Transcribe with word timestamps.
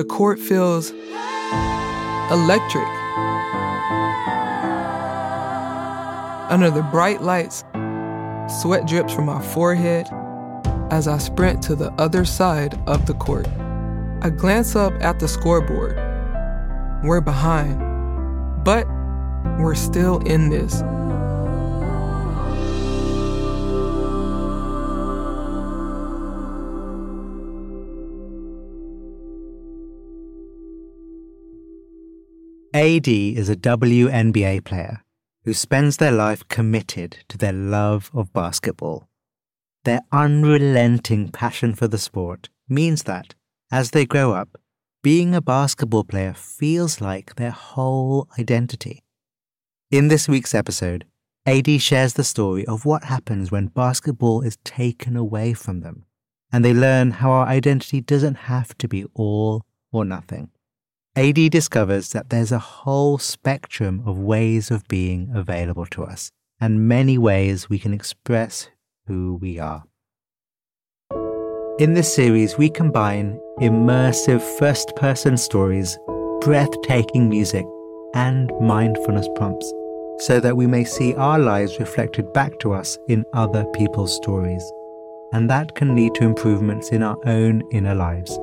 the 0.00 0.06
court 0.06 0.38
feels 0.38 0.92
electric. 2.30 2.88
Under 6.48 6.70
the 6.70 6.88
bright 6.90 7.20
lights, 7.20 7.64
sweat 8.62 8.86
drips 8.86 9.12
from 9.12 9.26
my 9.26 9.42
forehead 9.42 10.06
as 10.90 11.06
I 11.06 11.18
sprint 11.18 11.62
to 11.64 11.74
the 11.74 11.92
other 11.98 12.24
side 12.24 12.80
of 12.86 13.04
the 13.04 13.12
court. 13.12 13.46
I 14.22 14.30
glance 14.30 14.74
up 14.74 14.94
at 15.02 15.20
the 15.20 15.28
scoreboard. 15.28 15.96
We're 17.04 17.20
behind, 17.20 17.78
but 18.64 18.86
we're 19.58 19.74
still 19.74 20.20
in 20.20 20.48
this. 20.48 20.80
AD 32.72 33.08
is 33.08 33.48
a 33.48 33.56
WNBA 33.56 34.64
player 34.64 35.02
who 35.44 35.52
spends 35.52 35.96
their 35.96 36.12
life 36.12 36.46
committed 36.46 37.24
to 37.28 37.36
their 37.36 37.52
love 37.52 38.12
of 38.14 38.32
basketball. 38.32 39.08
Their 39.84 40.02
unrelenting 40.12 41.32
passion 41.32 41.74
for 41.74 41.88
the 41.88 41.98
sport 41.98 42.48
means 42.68 43.02
that, 43.04 43.34
as 43.72 43.90
they 43.90 44.06
grow 44.06 44.34
up, 44.34 44.56
being 45.02 45.34
a 45.34 45.40
basketball 45.40 46.04
player 46.04 46.32
feels 46.32 47.00
like 47.00 47.34
their 47.34 47.50
whole 47.50 48.28
identity. 48.38 49.02
In 49.90 50.06
this 50.06 50.28
week's 50.28 50.54
episode, 50.54 51.06
AD 51.46 51.82
shares 51.82 52.14
the 52.14 52.22
story 52.22 52.64
of 52.66 52.84
what 52.84 53.02
happens 53.02 53.50
when 53.50 53.66
basketball 53.66 54.42
is 54.42 54.58
taken 54.62 55.16
away 55.16 55.54
from 55.54 55.80
them, 55.80 56.04
and 56.52 56.64
they 56.64 56.74
learn 56.74 57.10
how 57.10 57.32
our 57.32 57.46
identity 57.46 58.00
doesn't 58.00 58.46
have 58.46 58.78
to 58.78 58.86
be 58.86 59.06
all 59.14 59.64
or 59.90 60.04
nothing. 60.04 60.50
AD 61.16 61.50
discovers 61.50 62.12
that 62.12 62.30
there's 62.30 62.52
a 62.52 62.58
whole 62.58 63.18
spectrum 63.18 64.02
of 64.06 64.16
ways 64.16 64.70
of 64.70 64.86
being 64.86 65.28
available 65.34 65.86
to 65.86 66.04
us, 66.04 66.30
and 66.60 66.86
many 66.86 67.18
ways 67.18 67.68
we 67.68 67.80
can 67.80 67.92
express 67.92 68.68
who 69.06 69.36
we 69.40 69.58
are. 69.58 69.82
In 71.80 71.94
this 71.94 72.14
series, 72.14 72.56
we 72.56 72.70
combine 72.70 73.40
immersive 73.60 74.40
first 74.58 74.94
person 74.94 75.36
stories, 75.36 75.98
breathtaking 76.42 77.28
music, 77.28 77.66
and 78.14 78.52
mindfulness 78.60 79.28
prompts 79.34 79.72
so 80.20 80.38
that 80.38 80.56
we 80.56 80.66
may 80.66 80.84
see 80.84 81.14
our 81.14 81.38
lives 81.38 81.80
reflected 81.80 82.32
back 82.34 82.58
to 82.60 82.72
us 82.72 82.98
in 83.08 83.24
other 83.32 83.64
people's 83.72 84.14
stories. 84.14 84.62
And 85.32 85.48
that 85.48 85.74
can 85.74 85.96
lead 85.96 86.14
to 86.16 86.24
improvements 86.24 86.90
in 86.90 87.02
our 87.02 87.16
own 87.26 87.62
inner 87.72 87.94
lives. 87.94 88.38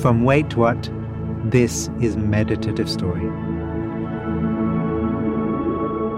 From 0.00 0.24
Wait 0.24 0.56
What, 0.56 0.88
this 1.50 1.90
is 2.00 2.16
Meditative 2.16 2.88
Story. 2.88 3.20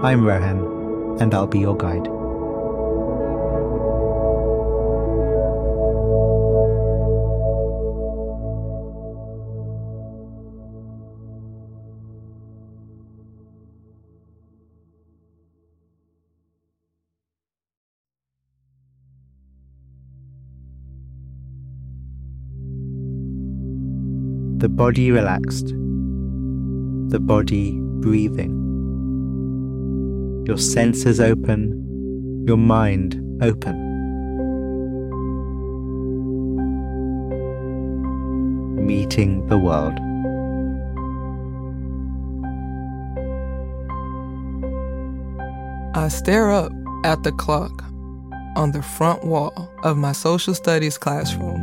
I'm 0.01 0.23
Rohan, 0.23 1.19
and 1.19 1.33
I'll 1.33 1.47
be 1.47 1.59
your 1.59 1.75
guide. 1.75 2.07
The 24.63 24.69
body 24.69 25.11
relaxed, 25.11 25.67
the 27.09 27.19
body 27.19 27.77
breathing, 27.99 28.53
your 30.47 30.57
senses 30.57 31.19
open, 31.19 32.45
your 32.47 32.55
mind 32.55 33.19
open. 33.41 33.75
Meeting 38.85 39.45
the 39.47 39.57
world. 39.57 39.99
I 45.93 46.07
stare 46.07 46.51
up 46.51 46.71
at 47.03 47.23
the 47.23 47.33
clock 47.33 47.83
on 48.55 48.71
the 48.71 48.81
front 48.81 49.25
wall 49.25 49.69
of 49.83 49.97
my 49.97 50.13
social 50.13 50.53
studies 50.53 50.97
classroom. 50.97 51.59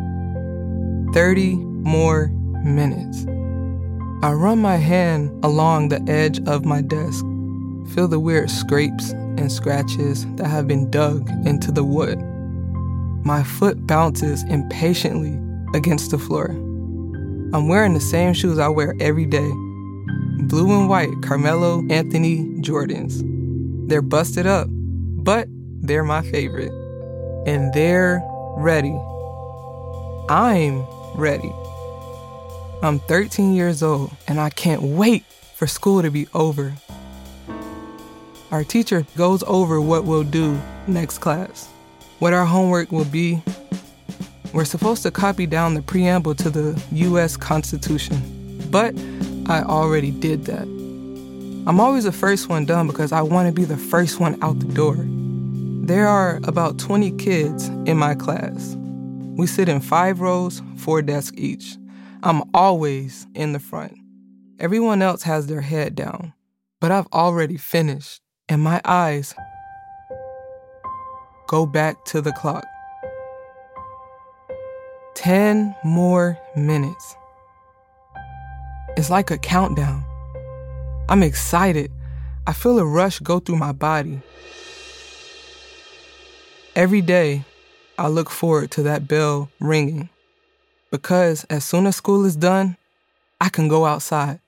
30 1.14 1.56
more 1.56 2.30
minutes. 2.65 3.26
I 4.22 4.32
run 4.32 4.59
my 4.59 4.76
hand 4.76 5.31
along 5.44 5.88
the 5.88 6.03
edge 6.10 6.41
of 6.47 6.65
my 6.65 6.82
desk, 6.82 7.25
feel 7.94 8.09
the 8.09 8.21
weird 8.21 8.50
scrapes 8.50 9.10
and 9.10 9.50
scratches 9.50 10.26
that 10.37 10.47
have 10.47 10.69
been 10.69 10.91
dug 10.91 11.28
into 11.47 11.72
the 11.72 11.84
wood. 11.84 12.19
My 13.25 13.43
foot 13.43 13.87
bounces 13.87 14.43
impatiently 14.44 15.38
against 15.75 16.10
the 16.10 16.19
floor. 16.19 16.50
I'm 17.53 17.69
wearing 17.69 17.94
the 17.94 18.00
same 18.00 18.34
shoes 18.34 18.59
I 18.59 18.69
wear 18.69 18.94
every 19.00 19.27
day 19.27 19.50
blue 20.50 20.78
and 20.78 20.88
white 20.88 21.22
Carmelo 21.22 21.84
Anthony 21.91 22.44
Jordans. 22.60 23.22
They're 23.88 24.03
busted 24.03 24.47
up, 24.47 24.66
but 24.71 25.47
they're 25.82 26.04
my 26.04 26.22
favorite. 26.22 26.72
And 27.47 27.72
they're 27.72 28.21
ready. 28.56 28.98
I'm 30.28 30.84
ready. 31.15 31.53
I'm 32.82 32.98
13 32.98 33.54
years 33.54 33.82
old 33.82 34.10
and 34.26 34.41
I 34.41 34.48
can't 34.48 34.80
wait 34.80 35.24
for 35.54 35.66
school 35.66 36.00
to 36.00 36.10
be 36.10 36.26
over. 36.32 36.72
Our 38.50 38.64
teacher 38.64 39.06
goes 39.18 39.42
over 39.46 39.82
what 39.82 40.04
we'll 40.04 40.24
do 40.24 40.58
next 40.86 41.18
class, 41.18 41.68
what 42.20 42.32
our 42.32 42.46
homework 42.46 42.91
will 42.91 43.04
be. 43.04 43.42
We're 44.54 44.64
supposed 44.64 45.02
to 45.02 45.10
copy 45.10 45.44
down 45.44 45.74
the 45.74 45.82
preamble 45.82 46.34
to 46.36 46.48
the 46.48 46.82
US 46.92 47.36
Constitution, 47.36 48.66
but 48.70 48.94
I 49.47 49.60
already 49.62 50.10
did 50.10 50.47
that. 50.47 50.62
I'm 51.66 51.80
always 51.80 52.04
the 52.04 52.12
first 52.12 52.48
one 52.48 52.65
done 52.65 52.86
because 52.86 53.12
I 53.12 53.21
want 53.21 53.47
to 53.47 53.53
be 53.53 53.66
the 53.66 53.77
first 53.77 54.21
one 54.21 54.42
out 54.42 54.59
the 54.59 54.72
door. 54.72 54.97
There 55.86 56.09
are 56.09 56.41
about 56.44 56.78
20 56.78 57.10
kids 57.18 57.68
in 57.84 57.98
my 57.98 58.15
class. 58.15 58.74
We 59.36 59.47
sit 59.47 59.68
in 59.68 59.82
five 59.82 60.22
rows, 60.22 60.62
four 60.77 61.03
desks 61.03 61.36
each. 61.36 61.77
I'm 62.22 62.42
always 62.52 63.26
in 63.34 63.54
the 63.54 63.58
front. 63.58 63.96
Everyone 64.58 65.00
else 65.00 65.22
has 65.22 65.46
their 65.46 65.62
head 65.62 65.94
down, 65.94 66.34
but 66.78 66.90
I've 66.90 67.06
already 67.14 67.56
finished, 67.56 68.20
and 68.46 68.60
my 68.60 68.82
eyes 68.84 69.34
go 71.48 71.64
back 71.64 72.04
to 72.06 72.20
the 72.20 72.32
clock. 72.32 72.66
10 75.14 75.74
more 75.82 76.38
minutes. 76.54 77.16
It's 78.98 79.08
like 79.08 79.30
a 79.30 79.38
countdown. 79.38 80.04
I'm 81.08 81.22
excited. 81.22 81.90
I 82.46 82.52
feel 82.52 82.78
a 82.78 82.84
rush 82.84 83.18
go 83.20 83.40
through 83.40 83.56
my 83.56 83.72
body. 83.72 84.20
Every 86.76 87.00
day, 87.00 87.44
I 87.98 88.08
look 88.08 88.28
forward 88.28 88.70
to 88.72 88.82
that 88.82 89.08
bell 89.08 89.48
ringing 89.58 90.10
because 90.91 91.45
as 91.45 91.65
soon 91.65 91.87
as 91.87 91.97
school 91.97 92.25
is 92.25 92.37
done, 92.37 92.77
I 93.41 93.48
can 93.48 93.69
go 93.69 93.87
outside. 93.87 94.41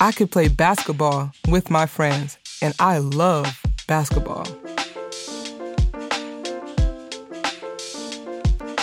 I 0.00 0.12
could 0.12 0.30
play 0.30 0.48
basketball 0.48 1.32
with 1.48 1.70
my 1.70 1.86
friends, 1.86 2.38
and 2.60 2.74
I 2.78 2.98
love 2.98 3.60
basketball. 3.86 4.44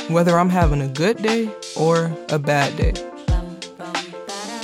Whether 0.09 0.38
I'm 0.38 0.50
having 0.50 0.81
a 0.81 0.88
good 0.88 1.21
day 1.21 1.50
or 1.77 2.12
a 2.30 2.39
bad 2.39 2.75
day, 2.75 2.94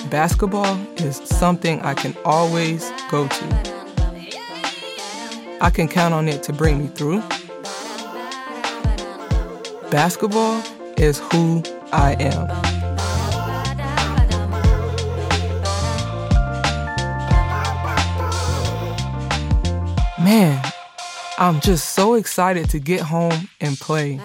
basketball 0.10 0.78
is 0.98 1.18
something 1.18 1.80
I 1.82 1.94
can 1.94 2.16
always 2.26 2.90
go 3.10 3.28
to. 3.28 3.78
I 5.62 5.70
can 5.70 5.88
count 5.88 6.14
on 6.14 6.28
it 6.28 6.44
to 6.44 6.54
bring 6.54 6.80
me 6.80 6.88
through. 6.88 7.22
Basketball 9.90 10.62
is 11.00 11.20
who 11.32 11.64
I 11.92 12.16
am. 12.20 12.48
Man, 20.24 20.62
I'm 21.38 21.62
just 21.62 21.92
so 21.92 22.16
excited 22.16 22.70
to 22.72 22.80
get 22.80 23.02
home 23.02 23.48
and 23.62 23.80
play. 23.80 24.20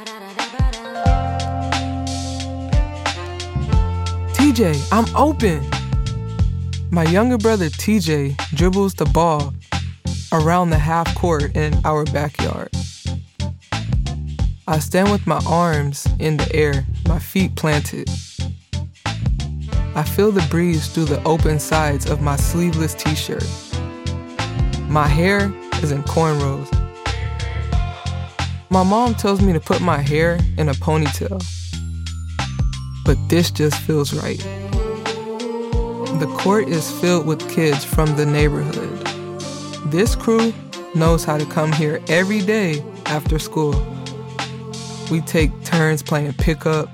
TJ, 4.35 4.89
I'm 4.91 5.15
open. 5.15 5.65
My 6.91 7.05
younger 7.05 7.39
brother 7.39 7.69
TJ 7.69 8.37
dribbles 8.57 8.95
the 8.95 9.05
ball 9.07 9.55
around 10.33 10.71
the 10.71 10.79
half 10.79 11.15
court 11.15 11.55
in 11.57 11.79
our 11.85 12.05
backyard. 12.07 12.71
I 14.69 14.79
stand 14.79 15.11
with 15.11 15.27
my 15.27 15.41
arms 15.45 16.07
in 16.21 16.37
the 16.37 16.49
air, 16.55 16.87
my 17.09 17.19
feet 17.19 17.57
planted. 17.57 18.09
I 19.97 20.05
feel 20.05 20.31
the 20.31 20.47
breeze 20.51 20.87
through 20.87 21.07
the 21.07 21.21
open 21.25 21.59
sides 21.59 22.09
of 22.09 22.23
my 22.23 22.37
sleeveless 22.37 22.95
t 22.95 23.17
shirt. 23.17 23.45
My 24.89 25.09
hair 25.09 25.53
is 25.83 25.91
in 25.91 26.05
cornrows. 26.05 26.71
My 28.71 28.85
mom 28.85 29.17
tells 29.17 29.43
me 29.43 29.53
to 29.53 29.59
put 29.59 29.83
my 29.83 29.99
hair 29.99 30.39
in 30.57 30.69
a 30.69 30.75
ponytail. 30.75 31.45
But 33.05 33.19
this 33.29 33.51
just 33.51 33.77
feels 33.79 34.15
right. 34.15 34.39
The 36.21 36.33
court 36.39 36.69
is 36.69 36.89
filled 37.01 37.27
with 37.27 37.51
kids 37.51 37.85
from 37.85 38.15
the 38.15 38.25
neighborhood. 38.25 39.07
This 39.91 40.15
crew 40.15 40.55
knows 40.95 41.25
how 41.25 41.37
to 41.37 41.47
come 41.47 41.73
here 41.73 42.01
every 42.07 42.41
day 42.41 42.85
after 43.07 43.41
school. 43.41 43.75
We 45.11 45.21
take 45.21 45.51
turns 45.65 46.03
playing 46.03 46.35
pickup. 46.35 46.89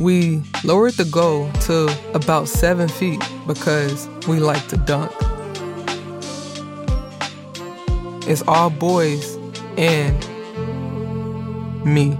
We 0.00 0.42
lowered 0.64 0.94
the 0.94 1.04
goal 1.04 1.50
to 1.62 1.94
about 2.14 2.48
seven 2.48 2.88
feet 2.88 3.22
because 3.46 4.08
we 4.26 4.40
like 4.40 4.66
to 4.68 4.76
dunk. 4.76 5.12
It's 8.26 8.42
all 8.48 8.70
boys 8.70 9.36
and 9.76 10.18
me. 11.84 12.18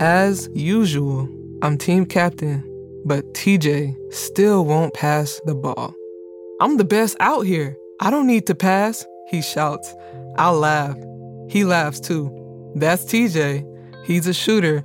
As 0.00 0.48
usual, 0.54 1.28
I'm 1.62 1.76
team 1.76 2.06
captain 2.06 2.70
but 3.04 3.34
TJ 3.34 3.94
still 4.12 4.64
won't 4.64 4.94
pass 4.94 5.40
the 5.44 5.54
ball. 5.54 5.94
I'm 6.60 6.76
the 6.78 6.84
best 6.84 7.16
out 7.20 7.42
here. 7.42 7.76
I 8.00 8.10
don't 8.10 8.26
need 8.26 8.46
to 8.46 8.54
pass, 8.54 9.04
he 9.30 9.42
shouts. 9.42 9.94
I 10.36 10.50
laugh. 10.50 10.96
He 11.48 11.64
laughs 11.64 12.00
too. 12.00 12.72
That's 12.74 13.04
TJ. 13.04 14.06
He's 14.06 14.26
a 14.26 14.34
shooter. 14.34 14.84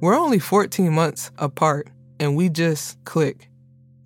We're 0.00 0.16
only 0.16 0.38
14 0.38 0.92
months 0.92 1.30
apart, 1.38 1.88
and 2.20 2.36
we 2.36 2.48
just 2.48 3.02
click. 3.04 3.48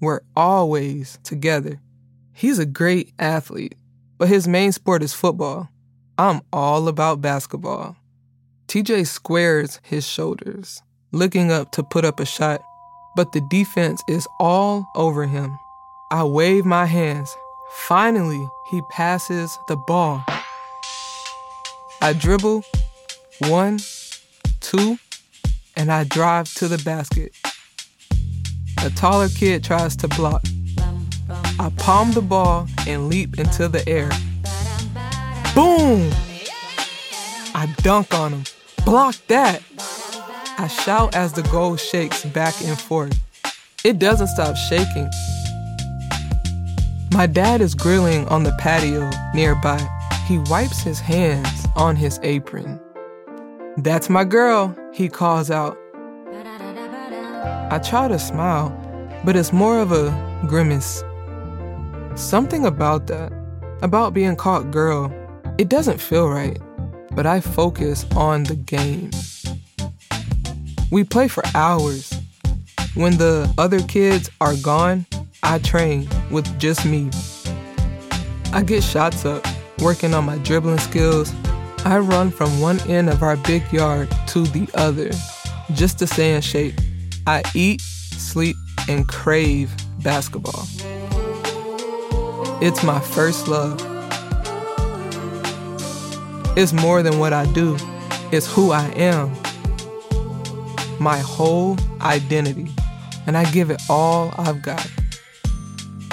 We're 0.00 0.20
always 0.34 1.18
together. 1.22 1.80
He's 2.32 2.58
a 2.58 2.66
great 2.66 3.12
athlete, 3.18 3.76
but 4.18 4.28
his 4.28 4.48
main 4.48 4.72
sport 4.72 5.02
is 5.02 5.12
football. 5.12 5.68
I'm 6.18 6.40
all 6.52 6.88
about 6.88 7.20
basketball. 7.20 7.96
TJ 8.68 9.06
squares 9.06 9.80
his 9.82 10.06
shoulders, 10.06 10.82
looking 11.12 11.52
up 11.52 11.72
to 11.72 11.82
put 11.82 12.04
up 12.04 12.20
a 12.20 12.24
shot 12.24 12.62
but 13.14 13.32
the 13.32 13.40
defense 13.40 14.02
is 14.08 14.26
all 14.38 14.90
over 14.94 15.26
him. 15.26 15.58
I 16.10 16.24
wave 16.24 16.64
my 16.64 16.86
hands. 16.86 17.34
Finally, 17.86 18.48
he 18.70 18.82
passes 18.90 19.58
the 19.68 19.76
ball. 19.76 20.24
I 22.04 22.12
dribble 22.14 22.64
one, 23.46 23.78
two, 24.58 24.98
and 25.76 25.92
I 25.92 26.02
drive 26.02 26.52
to 26.54 26.66
the 26.66 26.78
basket. 26.78 27.32
A 28.84 28.90
taller 28.90 29.28
kid 29.28 29.62
tries 29.62 29.94
to 29.98 30.08
block. 30.08 30.42
I 31.60 31.70
palm 31.76 32.10
the 32.10 32.20
ball 32.20 32.66
and 32.88 33.08
leap 33.08 33.38
into 33.38 33.68
the 33.68 33.88
air. 33.88 34.08
Boom! 35.54 36.10
I 37.54 37.72
dunk 37.82 38.12
on 38.12 38.32
him. 38.32 38.44
Block 38.84 39.14
that! 39.28 39.62
I 40.58 40.66
shout 40.66 41.14
as 41.14 41.32
the 41.34 41.42
goal 41.42 41.76
shakes 41.76 42.24
back 42.24 42.60
and 42.64 42.76
forth. 42.76 43.16
It 43.84 44.00
doesn't 44.00 44.26
stop 44.26 44.56
shaking. 44.56 45.08
My 47.12 47.28
dad 47.28 47.60
is 47.60 47.76
grilling 47.76 48.26
on 48.26 48.42
the 48.42 48.56
patio 48.58 49.08
nearby. 49.36 49.80
He 50.26 50.38
wipes 50.38 50.82
his 50.82 50.98
hands 50.98 51.61
on 51.76 51.96
his 51.96 52.20
apron. 52.22 52.80
That's 53.78 54.10
my 54.10 54.24
girl, 54.24 54.76
he 54.92 55.08
calls 55.08 55.50
out. 55.50 55.78
I 57.70 57.78
try 57.78 58.08
to 58.08 58.18
smile, 58.18 58.70
but 59.24 59.36
it's 59.36 59.52
more 59.52 59.78
of 59.78 59.92
a 59.92 60.10
grimace. 60.46 61.02
Something 62.14 62.66
about 62.66 63.06
that, 63.06 63.32
about 63.80 64.12
being 64.12 64.36
called 64.36 64.70
girl, 64.70 65.10
it 65.56 65.68
doesn't 65.68 66.00
feel 66.00 66.28
right, 66.28 66.58
but 67.12 67.26
I 67.26 67.40
focus 67.40 68.04
on 68.14 68.44
the 68.44 68.56
game. 68.56 69.10
We 70.90 71.04
play 71.04 71.28
for 71.28 71.42
hours. 71.54 72.12
When 72.94 73.16
the 73.16 73.52
other 73.56 73.80
kids 73.80 74.28
are 74.42 74.54
gone, 74.56 75.06
I 75.42 75.58
train 75.58 76.06
with 76.30 76.46
just 76.58 76.84
me. 76.84 77.08
I 78.52 78.62
get 78.62 78.84
shots 78.84 79.24
up, 79.24 79.46
working 79.78 80.12
on 80.12 80.26
my 80.26 80.36
dribbling 80.38 80.78
skills. 80.78 81.32
I 81.84 81.98
run 81.98 82.30
from 82.30 82.60
one 82.60 82.80
end 82.88 83.08
of 83.08 83.22
our 83.22 83.36
big 83.36 83.70
yard 83.72 84.08
to 84.28 84.44
the 84.44 84.68
other, 84.74 85.10
just 85.74 85.98
to 85.98 86.06
stay 86.06 86.34
in 86.34 86.40
shape. 86.40 86.74
I 87.26 87.42
eat, 87.54 87.80
sleep, 87.80 88.56
and 88.88 89.06
crave 89.08 89.74
basketball. 90.02 90.66
It's 92.60 92.82
my 92.82 93.00
first 93.00 93.48
love. 93.48 93.80
It's 96.56 96.72
more 96.72 97.02
than 97.02 97.18
what 97.18 97.32
I 97.32 97.46
do, 97.52 97.76
it's 98.30 98.46
who 98.46 98.72
I 98.72 98.86
am 98.90 99.32
my 101.02 101.18
whole 101.18 101.76
identity, 102.00 102.68
and 103.26 103.36
I 103.36 103.50
give 103.50 103.70
it 103.70 103.82
all 103.90 104.32
I've 104.38 104.62
got. 104.62 104.88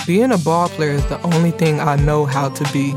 Being 0.07 0.31
a 0.31 0.37
ball 0.37 0.67
player 0.69 0.91
is 0.91 1.05
the 1.05 1.21
only 1.21 1.51
thing 1.51 1.79
I 1.79 1.95
know 1.95 2.25
how 2.25 2.49
to 2.49 2.73
be. 2.73 2.95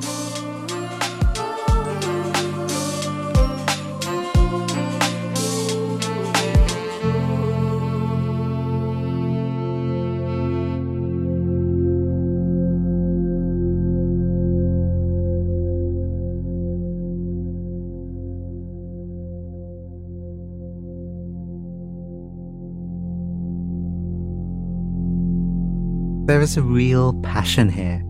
There 26.24 26.40
is 26.40 26.56
a 26.56 26.62
real 26.62 27.14
passion 27.22 27.68
here, 27.68 28.00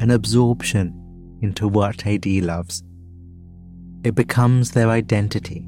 an 0.00 0.10
absorption 0.10 0.92
into 1.40 1.66
what 1.66 2.06
AD 2.06 2.26
loves. 2.26 2.82
It 4.04 4.14
becomes 4.14 4.72
their 4.72 4.90
identity. 4.90 5.66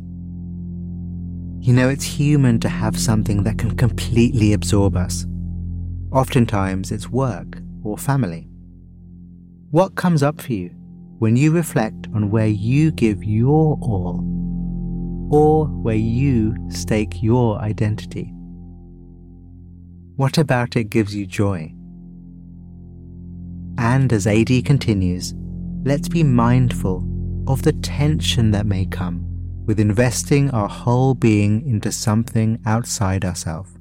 You 1.61 1.73
know, 1.73 1.89
it's 1.89 2.05
human 2.05 2.61
to 2.61 2.69
have 2.69 3.01
something 3.01 3.45
that 3.45 3.57
can 3.57 3.79
completely 3.79 4.53
absorb 4.53 4.95
us. 4.95 5.25
Oftentimes, 6.13 6.93
it's 6.93 7.09
work 7.09 7.63
or 7.83 7.97
family. 7.97 8.47
What 9.71 9.95
comes 9.95 10.23
up 10.23 10.39
for 10.43 10.53
you 10.53 10.69
when 11.19 11.35
you 11.35 11.51
reflect 11.51 12.09
on 12.15 12.31
where 12.31 12.47
you 12.47 12.91
give 12.91 13.25
your 13.25 13.79
all 13.81 14.21
or 15.33 15.65
where 15.65 15.95
you 15.95 16.55
stake 16.69 17.23
your 17.23 17.59
identity? 17.59 18.35
What 20.21 20.37
about 20.37 20.77
it 20.77 20.91
gives 20.91 21.15
you 21.15 21.25
joy? 21.25 21.73
And 23.79 24.13
as 24.13 24.27
AD 24.27 24.67
continues, 24.67 25.33
let's 25.83 26.11
be 26.11 26.23
mindful 26.23 27.09
of 27.49 27.63
the 27.63 27.73
tension 27.73 28.51
that 28.51 28.67
may 28.67 28.85
come 28.85 29.25
with 29.65 29.81
investing 29.81 30.51
our 30.51 30.69
whole 30.69 31.15
being 31.15 31.67
into 31.67 31.91
something 31.91 32.61
outside 32.67 33.25
ourselves. 33.25 33.80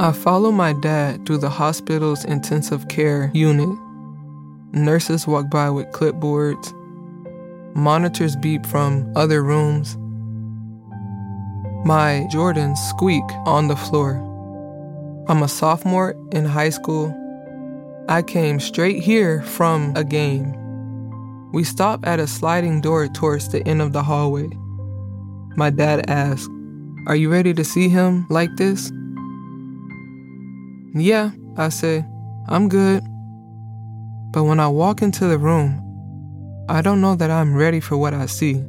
I 0.00 0.12
follow 0.12 0.50
my 0.50 0.72
dad 0.72 1.26
through 1.26 1.44
the 1.44 1.50
hospital's 1.50 2.24
intensive 2.24 2.88
care 2.88 3.30
unit. 3.34 3.68
Nurses 4.72 5.26
walk 5.26 5.50
by 5.50 5.68
with 5.68 5.88
clipboards. 5.88 6.72
Monitors 7.76 8.34
beep 8.34 8.64
from 8.64 9.12
other 9.14 9.42
rooms. 9.42 9.98
My 11.84 12.26
Jordans 12.32 12.78
squeak 12.88 13.24
on 13.44 13.68
the 13.68 13.76
floor. 13.76 14.12
I'm 15.28 15.42
a 15.42 15.48
sophomore 15.48 16.16
in 16.32 16.46
high 16.46 16.70
school. 16.70 17.14
I 18.08 18.22
came 18.22 18.58
straight 18.58 19.02
here 19.02 19.42
from 19.42 19.92
a 19.96 20.02
game. 20.02 20.56
We 21.52 21.62
stop 21.62 22.06
at 22.06 22.20
a 22.20 22.26
sliding 22.26 22.80
door 22.80 23.06
towards 23.08 23.50
the 23.50 23.62
end 23.68 23.82
of 23.82 23.92
the 23.92 24.02
hallway. 24.02 24.48
My 25.58 25.68
dad 25.68 26.08
asks, 26.08 26.48
Are 27.06 27.16
you 27.16 27.30
ready 27.30 27.52
to 27.52 27.64
see 27.64 27.90
him 27.90 28.26
like 28.30 28.56
this? 28.56 28.90
Yeah, 30.94 31.30
I 31.56 31.68
say, 31.68 32.04
I'm 32.48 32.68
good. 32.68 33.02
But 34.32 34.44
when 34.44 34.58
I 34.60 34.68
walk 34.68 35.02
into 35.02 35.26
the 35.26 35.38
room, 35.38 35.86
I 36.68 36.82
don't 36.82 37.00
know 37.00 37.14
that 37.16 37.30
I'm 37.30 37.54
ready 37.54 37.80
for 37.80 37.96
what 37.96 38.14
I 38.14 38.26
see. 38.26 38.64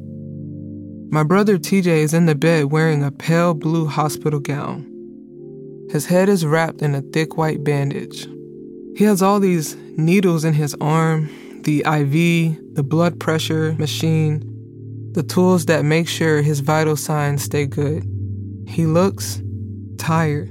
My 1.11 1.23
brother 1.23 1.57
TJ 1.57 1.87
is 1.87 2.13
in 2.13 2.25
the 2.25 2.35
bed 2.35 2.71
wearing 2.71 3.03
a 3.03 3.11
pale 3.11 3.53
blue 3.53 3.85
hospital 3.85 4.39
gown. 4.39 4.87
His 5.89 6.05
head 6.05 6.29
is 6.29 6.45
wrapped 6.45 6.81
in 6.81 6.95
a 6.95 7.01
thick 7.01 7.37
white 7.37 7.63
bandage. 7.63 8.27
He 8.95 9.03
has 9.03 9.21
all 9.21 9.39
these 9.39 9.75
needles 9.97 10.45
in 10.45 10.53
his 10.53 10.75
arm, 10.79 11.29
the 11.63 11.79
IV, 11.79 12.75
the 12.75 12.83
blood 12.83 13.19
pressure 13.19 13.73
machine, 13.73 14.41
the 15.13 15.23
tools 15.23 15.65
that 15.65 15.83
make 15.83 16.07
sure 16.07 16.41
his 16.41 16.59
vital 16.61 16.95
signs 16.95 17.43
stay 17.43 17.65
good. 17.65 18.03
He 18.67 18.85
looks 18.85 19.41
tired. 19.97 20.49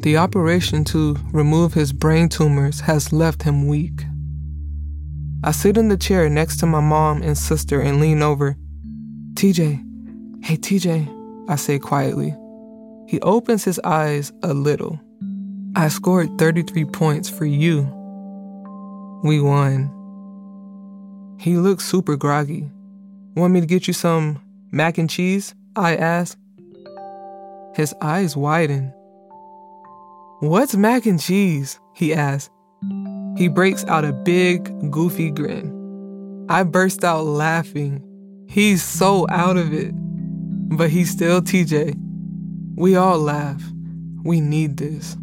The 0.00 0.16
operation 0.16 0.84
to 0.84 1.16
remove 1.32 1.74
his 1.74 1.92
brain 1.92 2.28
tumors 2.28 2.80
has 2.80 3.12
left 3.12 3.42
him 3.42 3.66
weak. 3.66 4.04
I 5.42 5.52
sit 5.52 5.76
in 5.76 5.88
the 5.88 5.96
chair 5.96 6.28
next 6.28 6.58
to 6.58 6.66
my 6.66 6.80
mom 6.80 7.22
and 7.22 7.36
sister 7.36 7.80
and 7.80 8.00
lean 8.00 8.22
over. 8.22 8.56
TJ, 9.34 10.44
hey 10.44 10.56
TJ, 10.56 11.48
I 11.48 11.56
say 11.56 11.78
quietly. 11.78 12.34
He 13.08 13.20
opens 13.20 13.64
his 13.64 13.78
eyes 13.84 14.32
a 14.42 14.52
little. 14.54 15.00
I 15.76 15.88
scored 15.88 16.38
33 16.38 16.84
points 16.86 17.28
for 17.28 17.44
you. 17.44 17.82
We 19.22 19.40
won. 19.40 19.92
He 21.38 21.56
looks 21.56 21.84
super 21.84 22.16
groggy. 22.16 22.70
Want 23.36 23.52
me 23.52 23.60
to 23.60 23.66
get 23.66 23.86
you 23.86 23.92
some 23.92 24.40
mac 24.72 24.98
and 24.98 25.10
cheese? 25.10 25.54
I 25.76 25.96
ask. 25.96 26.38
His 27.74 27.94
eyes 28.00 28.36
widen. 28.36 28.92
What's 30.40 30.76
mac 30.76 31.06
and 31.06 31.18
cheese? 31.18 31.80
He 31.94 32.12
asks. 32.12 32.50
He 33.38 33.48
breaks 33.48 33.86
out 33.86 34.04
a 34.04 34.12
big, 34.12 34.90
goofy 34.90 35.30
grin. 35.30 36.44
I 36.50 36.62
burst 36.62 37.04
out 37.04 37.24
laughing. 37.24 38.04
He's 38.46 38.82
so 38.82 39.26
out 39.30 39.56
of 39.56 39.72
it. 39.72 39.92
But 40.76 40.90
he's 40.90 41.10
still 41.10 41.40
TJ. 41.40 41.96
We 42.76 42.96
all 42.96 43.18
laugh. 43.18 43.62
We 44.24 44.42
need 44.42 44.76
this. 44.76 45.16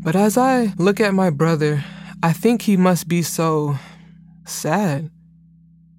But 0.00 0.16
as 0.16 0.36
I 0.36 0.74
look 0.76 1.00
at 1.00 1.14
my 1.14 1.30
brother, 1.30 1.82
I 2.22 2.34
think 2.34 2.60
he 2.60 2.76
must 2.76 3.08
be 3.08 3.22
so 3.22 3.78
sad. 4.44 5.10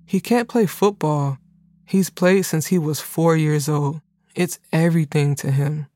He 0.05 0.19
can't 0.19 0.47
play 0.47 0.67
football. 0.67 1.39
He's 1.85 2.11
played 2.11 2.43
since 2.43 2.67
he 2.67 2.77
was 2.77 2.99
four 2.99 3.35
years 3.35 3.67
old. 3.67 4.01
It's 4.35 4.59
everything 4.71 5.33
to 5.37 5.49
him. 5.49 5.87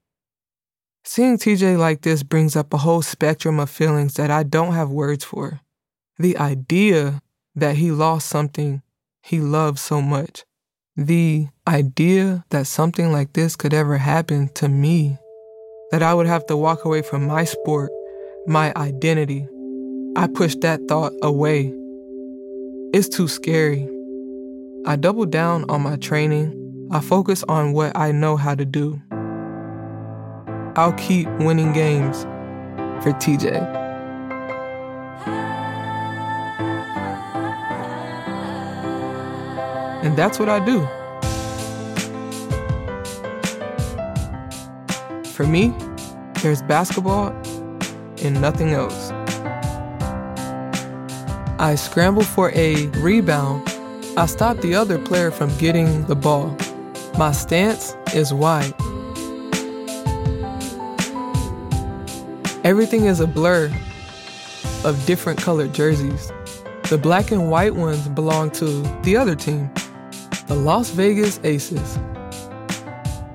Seeing 1.09 1.37
TJ 1.37 1.77
like 1.77 2.01
this 2.01 2.21
brings 2.21 2.57
up 2.57 2.73
a 2.73 2.77
whole 2.79 3.01
spectrum 3.01 3.61
of 3.61 3.69
feelings 3.69 4.15
that 4.15 4.29
I 4.29 4.43
don't 4.43 4.73
have 4.73 4.89
words 4.89 5.23
for. 5.23 5.61
The 6.19 6.37
idea 6.37 7.21
that 7.55 7.77
he 7.77 7.91
lost 7.91 8.27
something 8.27 8.81
he 9.23 9.39
loves 9.39 9.79
so 9.79 10.01
much. 10.01 10.43
The 10.97 11.47
idea 11.65 12.43
that 12.49 12.67
something 12.67 13.13
like 13.13 13.31
this 13.31 13.55
could 13.55 13.73
ever 13.73 13.97
happen 13.97 14.49
to 14.55 14.67
me. 14.67 15.17
That 15.91 16.03
I 16.03 16.13
would 16.13 16.27
have 16.27 16.45
to 16.47 16.57
walk 16.57 16.83
away 16.83 17.01
from 17.03 17.25
my 17.25 17.45
sport, 17.45 17.89
my 18.45 18.73
identity. 18.75 19.47
I 20.17 20.27
push 20.27 20.55
that 20.57 20.81
thought 20.89 21.13
away. 21.23 21.73
It's 22.93 23.07
too 23.07 23.29
scary. 23.29 23.89
I 24.85 24.97
double 24.97 25.25
down 25.25 25.69
on 25.69 25.83
my 25.83 25.95
training. 25.95 26.89
I 26.91 26.99
focus 26.99 27.45
on 27.47 27.71
what 27.71 27.95
I 27.95 28.11
know 28.11 28.35
how 28.35 28.55
to 28.55 28.65
do. 28.65 29.01
I'll 30.77 30.93
keep 30.93 31.27
winning 31.39 31.73
games 31.73 32.21
for 33.03 33.11
TJ. 33.13 33.51
And 40.03 40.15
that's 40.15 40.37
what 40.37 40.49
I 40.49 40.63
do. 40.63 40.81
For 45.31 45.47
me, 45.47 45.73
there's 46.43 46.61
basketball 46.61 47.29
and 48.21 48.39
nothing 48.39 48.69
else. 48.69 49.09
I 51.59 51.73
scramble 51.75 52.21
for 52.21 52.51
a 52.53 52.85
rebound. 52.99 53.67
I 54.15 54.27
stop 54.27 54.57
the 54.57 54.75
other 54.75 54.99
player 54.99 55.31
from 55.31 55.49
getting 55.57 56.05
the 56.05 56.15
ball. 56.15 56.55
My 57.17 57.31
stance 57.31 57.95
is 58.13 58.31
wide. 58.31 58.75
Everything 62.67 63.05
is 63.05 63.21
a 63.21 63.27
blur 63.27 63.71
of 64.83 65.05
different 65.05 65.39
colored 65.39 65.73
jerseys. 65.73 66.33
The 66.89 66.97
black 66.97 67.31
and 67.31 67.49
white 67.49 67.73
ones 67.73 68.09
belong 68.09 68.51
to 68.59 68.81
the 69.03 69.15
other 69.15 69.35
team, 69.35 69.71
the 70.47 70.55
Las 70.55 70.89
Vegas 70.89 71.39
Aces. 71.45 71.97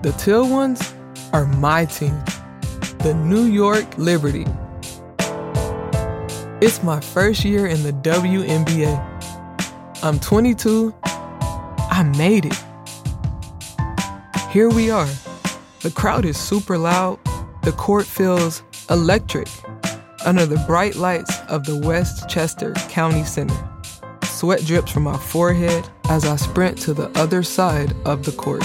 The 0.03 0.15
teal 0.19 0.47
ones 0.47 0.93
are 1.33 1.47
my 1.47 1.87
team, 1.87 2.23
the 2.99 3.15
New 3.15 3.45
York 3.45 3.87
Liberty. 3.97 4.45
It's 6.61 6.83
my 6.83 7.01
first 7.01 7.43
year 7.43 7.67
in 7.67 7.83
the 7.85 7.93
WNBA. 7.95 8.93
I'm 10.03 10.21
22. 10.21 10.95
I 11.05 12.03
made 12.19 12.45
it. 12.45 12.65
Here 14.51 14.69
we 14.69 14.91
are. 14.91 15.09
The 15.81 15.91
crowd 15.91 16.27
is 16.27 16.37
super 16.37 16.77
loud. 16.77 17.19
The 17.63 17.73
court 17.73 18.05
feels 18.05 18.63
electric 18.91 19.49
under 20.25 20.47
the 20.47 20.63
bright 20.67 20.97
lights 20.97 21.41
of 21.49 21.65
the 21.65 21.77
Westchester 21.77 22.73
County 22.89 23.25
Center. 23.25 23.57
Sweat 24.25 24.65
drips 24.65 24.91
from 24.91 25.05
my 25.05 25.17
forehead 25.17 25.89
as 26.09 26.25
I 26.25 26.37
sprint 26.37 26.79
to 26.79 26.95
the 26.95 27.09
other 27.19 27.43
side 27.43 27.95
of 28.05 28.25
the 28.25 28.33
court. 28.33 28.65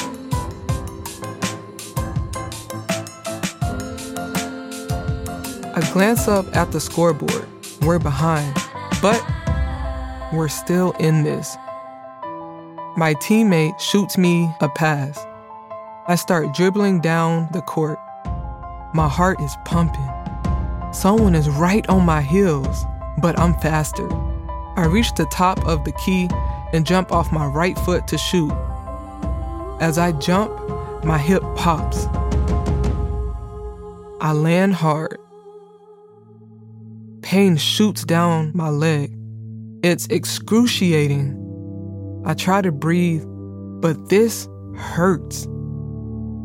I 5.76 5.90
glance 5.94 6.28
up 6.28 6.56
at 6.56 6.72
the 6.72 6.80
scoreboard. 6.80 7.48
We're 7.82 8.00
behind, 8.00 8.56
but 9.02 9.24
we're 10.34 10.48
still 10.48 10.94
in 10.94 11.24
this. 11.24 11.56
My 12.98 13.14
teammate 13.22 13.80
shoots 13.80 14.18
me 14.18 14.52
a 14.60 14.70
pass. 14.70 15.24
I 16.08 16.16
start 16.16 16.56
dribbling 16.56 17.02
down 17.02 17.50
the 17.52 17.62
court. 17.62 18.00
My 18.94 19.08
heart 19.08 19.40
is 19.42 19.56
pumping. 19.66 20.10
Someone 20.94 21.36
is 21.36 21.50
right 21.50 21.88
on 21.90 22.06
my 22.06 22.22
heels, 22.22 22.86
but 23.22 23.38
I'm 23.38 23.54
faster. 23.56 24.10
I 24.78 24.86
reach 24.86 25.14
the 25.16 25.26
top 25.26 25.66
of 25.68 25.84
the 25.84 25.92
key 25.92 26.30
and 26.74 26.86
jump 26.86 27.12
off 27.12 27.32
my 27.32 27.46
right 27.46 27.78
foot 27.80 28.08
to 28.08 28.18
shoot. 28.18 28.52
As 29.80 29.98
I 29.98 30.12
jump, 30.14 30.52
my 31.04 31.18
hip 31.18 31.44
pops. 31.56 32.06
I 34.22 34.32
land 34.34 34.74
hard. 34.74 35.20
Pain 37.22 37.58
shoots 37.58 38.04
down 38.04 38.52
my 38.56 38.70
leg. 38.70 39.14
It's 39.84 40.08
excruciating. 40.08 41.44
I 42.26 42.34
try 42.34 42.62
to 42.62 42.72
breathe, 42.72 43.24
but 43.82 44.10
this 44.10 44.48
hurts. 44.76 45.48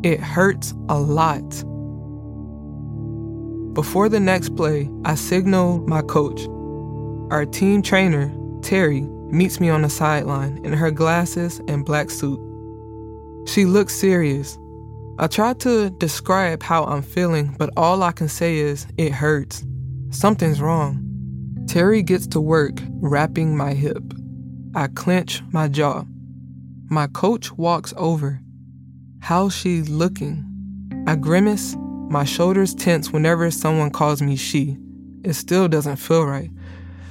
It 0.03 0.21
hurts 0.21 0.75
a 0.89 0.99
lot. 0.99 1.65
Before 3.75 4.11
the 4.11 4.21
next 4.21 4.55
play, 4.55 4.91
I 5.07 5.15
signal 5.15 5.79
my 5.89 6.03
coach. 6.03 6.47
Our 7.33 7.47
team 7.47 7.81
trainer, 7.81 8.31
Terry, 8.61 9.01
meets 9.31 9.61
me 9.61 9.71
on 9.71 9.81
the 9.81 9.89
sideline 9.89 10.61
in 10.63 10.75
her 10.75 10.91
glasses 10.91 11.63
and 11.69 11.83
black 11.83 12.11
suit. 12.11 12.39
She 13.49 13.65
looks 13.65 13.95
serious. 13.95 14.59
I 15.19 15.27
try 15.27 15.55
to 15.55 15.89
describe 15.89 16.63
how 16.63 16.85
I'm 16.85 17.01
feeling, 17.01 17.55
but 17.59 17.71
all 17.77 18.03
I 18.03 18.13
can 18.13 18.29
say 18.29 18.59
is 18.59 18.87
it 18.99 19.13
hurts. 19.13 19.65
Something's 20.11 20.61
wrong. 20.61 21.03
Terry 21.67 22.03
gets 22.03 22.27
to 22.29 22.41
work 22.43 22.79
wrapping 23.01 23.57
my 23.57 23.73
hip. 23.73 24.03
I 24.75 24.89
clench 24.89 25.43
my 25.51 25.69
jaw. 25.69 26.05
My 26.91 27.07
coach 27.07 27.53
walks 27.53 27.95
over. 27.97 28.39
How's 29.21 29.57
she 29.57 29.81
looking? 29.81 30.45
I 31.07 31.17
grimace 31.17 31.75
My 32.13 32.25
shoulders 32.25 32.75
tense 32.75 33.11
whenever 33.11 33.51
someone 33.51 33.89
calls 33.89 34.21
me 34.21 34.37
she. 34.37 34.77
It 35.25 35.33
still 35.33 35.67
doesn't 35.67 35.97
feel 35.97 36.27
right. 36.27 36.51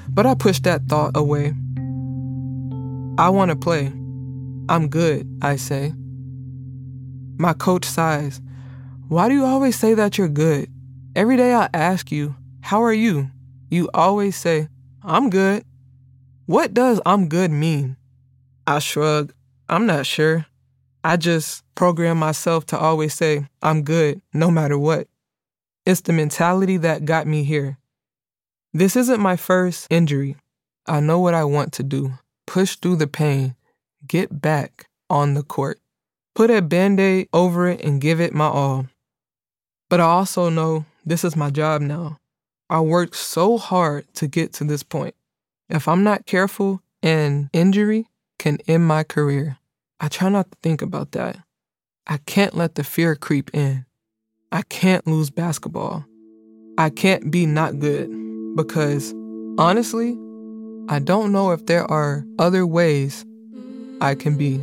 But 0.07 0.27
I 0.27 0.35
push 0.35 0.59
that 0.59 0.83
thought 0.83 1.17
away. 1.17 1.55
I 3.17 3.29
want 3.29 3.49
to 3.49 3.55
play. 3.55 3.87
I'm 4.69 4.89
good, 4.89 5.27
I 5.41 5.55
say. 5.55 5.93
My 7.39 7.53
coach 7.53 7.83
sighs. 7.83 8.41
Why 9.07 9.27
do 9.27 9.33
you 9.33 9.43
always 9.43 9.75
say 9.75 9.95
that 9.95 10.19
you're 10.19 10.27
good? 10.27 10.69
Every 11.15 11.35
day 11.35 11.55
I 11.55 11.67
ask 11.73 12.11
you, 12.11 12.35
How 12.61 12.83
are 12.83 12.93
you? 12.93 13.31
You 13.71 13.89
always 13.95 14.35
say, 14.35 14.67
I'm 15.01 15.31
good. 15.31 15.65
What 16.45 16.75
does 16.75 17.01
I'm 17.07 17.27
good 17.27 17.49
mean? 17.49 17.97
I 18.67 18.77
shrug. 18.77 19.33
I'm 19.67 19.87
not 19.87 20.05
sure. 20.05 20.45
I 21.03 21.17
just 21.17 21.63
program 21.81 22.15
myself 22.15 22.63
to 22.63 22.77
always 22.77 23.11
say, 23.11 23.43
I'm 23.63 23.81
good, 23.81 24.21
no 24.35 24.51
matter 24.51 24.77
what. 24.77 25.07
It's 25.83 26.01
the 26.01 26.13
mentality 26.13 26.77
that 26.77 27.05
got 27.05 27.25
me 27.25 27.43
here. 27.43 27.79
This 28.71 28.95
isn't 28.95 29.19
my 29.19 29.35
first 29.35 29.87
injury. 29.89 30.35
I 30.85 30.99
know 30.99 31.19
what 31.19 31.33
I 31.33 31.43
want 31.43 31.73
to 31.73 31.83
do 31.83 32.13
push 32.45 32.75
through 32.75 32.97
the 32.97 33.07
pain, 33.07 33.55
get 34.05 34.43
back 34.43 34.89
on 35.09 35.33
the 35.33 35.41
court, 35.41 35.79
put 36.35 36.51
a 36.51 36.61
band 36.61 36.99
aid 36.99 37.29
over 37.33 37.67
it, 37.67 37.81
and 37.83 37.99
give 37.99 38.21
it 38.21 38.31
my 38.31 38.45
all. 38.45 38.85
But 39.89 39.99
I 39.99 40.03
also 40.03 40.49
know 40.49 40.85
this 41.03 41.23
is 41.23 41.35
my 41.35 41.49
job 41.49 41.81
now. 41.81 42.19
I 42.69 42.81
worked 42.81 43.15
so 43.15 43.57
hard 43.57 44.05
to 44.13 44.27
get 44.27 44.53
to 44.53 44.65
this 44.65 44.83
point. 44.83 45.15
If 45.67 45.87
I'm 45.87 46.03
not 46.03 46.27
careful, 46.27 46.83
an 47.01 47.49
injury 47.53 48.05
can 48.37 48.59
end 48.67 48.85
my 48.85 49.03
career. 49.03 49.57
I 49.99 50.09
try 50.09 50.29
not 50.29 50.51
to 50.51 50.57
think 50.61 50.83
about 50.83 51.13
that. 51.13 51.39
I 52.11 52.17
can't 52.25 52.53
let 52.55 52.75
the 52.75 52.83
fear 52.83 53.15
creep 53.15 53.51
in. 53.53 53.85
I 54.51 54.63
can't 54.63 55.07
lose 55.07 55.29
basketball. 55.29 56.03
I 56.77 56.89
can't 56.89 57.31
be 57.31 57.45
not 57.45 57.79
good 57.79 58.09
because 58.53 59.13
honestly, 59.57 60.19
I 60.89 60.99
don't 60.99 61.31
know 61.31 61.51
if 61.51 61.67
there 61.67 61.89
are 61.89 62.25
other 62.37 62.67
ways 62.67 63.23
I 64.01 64.15
can 64.15 64.35
be. 64.35 64.59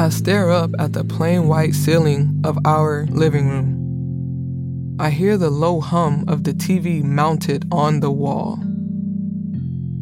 I 0.00 0.10
stare 0.10 0.52
up 0.52 0.70
at 0.78 0.92
the 0.92 1.02
plain 1.02 1.48
white 1.48 1.74
ceiling 1.74 2.40
of 2.44 2.56
our 2.64 3.06
living 3.06 3.48
room. 3.48 4.96
I 5.00 5.10
hear 5.10 5.36
the 5.36 5.50
low 5.50 5.80
hum 5.80 6.24
of 6.28 6.44
the 6.44 6.52
TV 6.52 7.02
mounted 7.02 7.66
on 7.72 7.98
the 7.98 8.12
wall. 8.12 8.60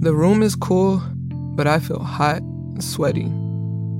The 0.04 0.14
room 0.14 0.42
is 0.42 0.54
cool, 0.54 1.00
but 1.56 1.66
I 1.66 1.78
feel 1.78 1.99
hot 1.99 2.43
and 2.43 2.84
sweaty. 2.84 3.25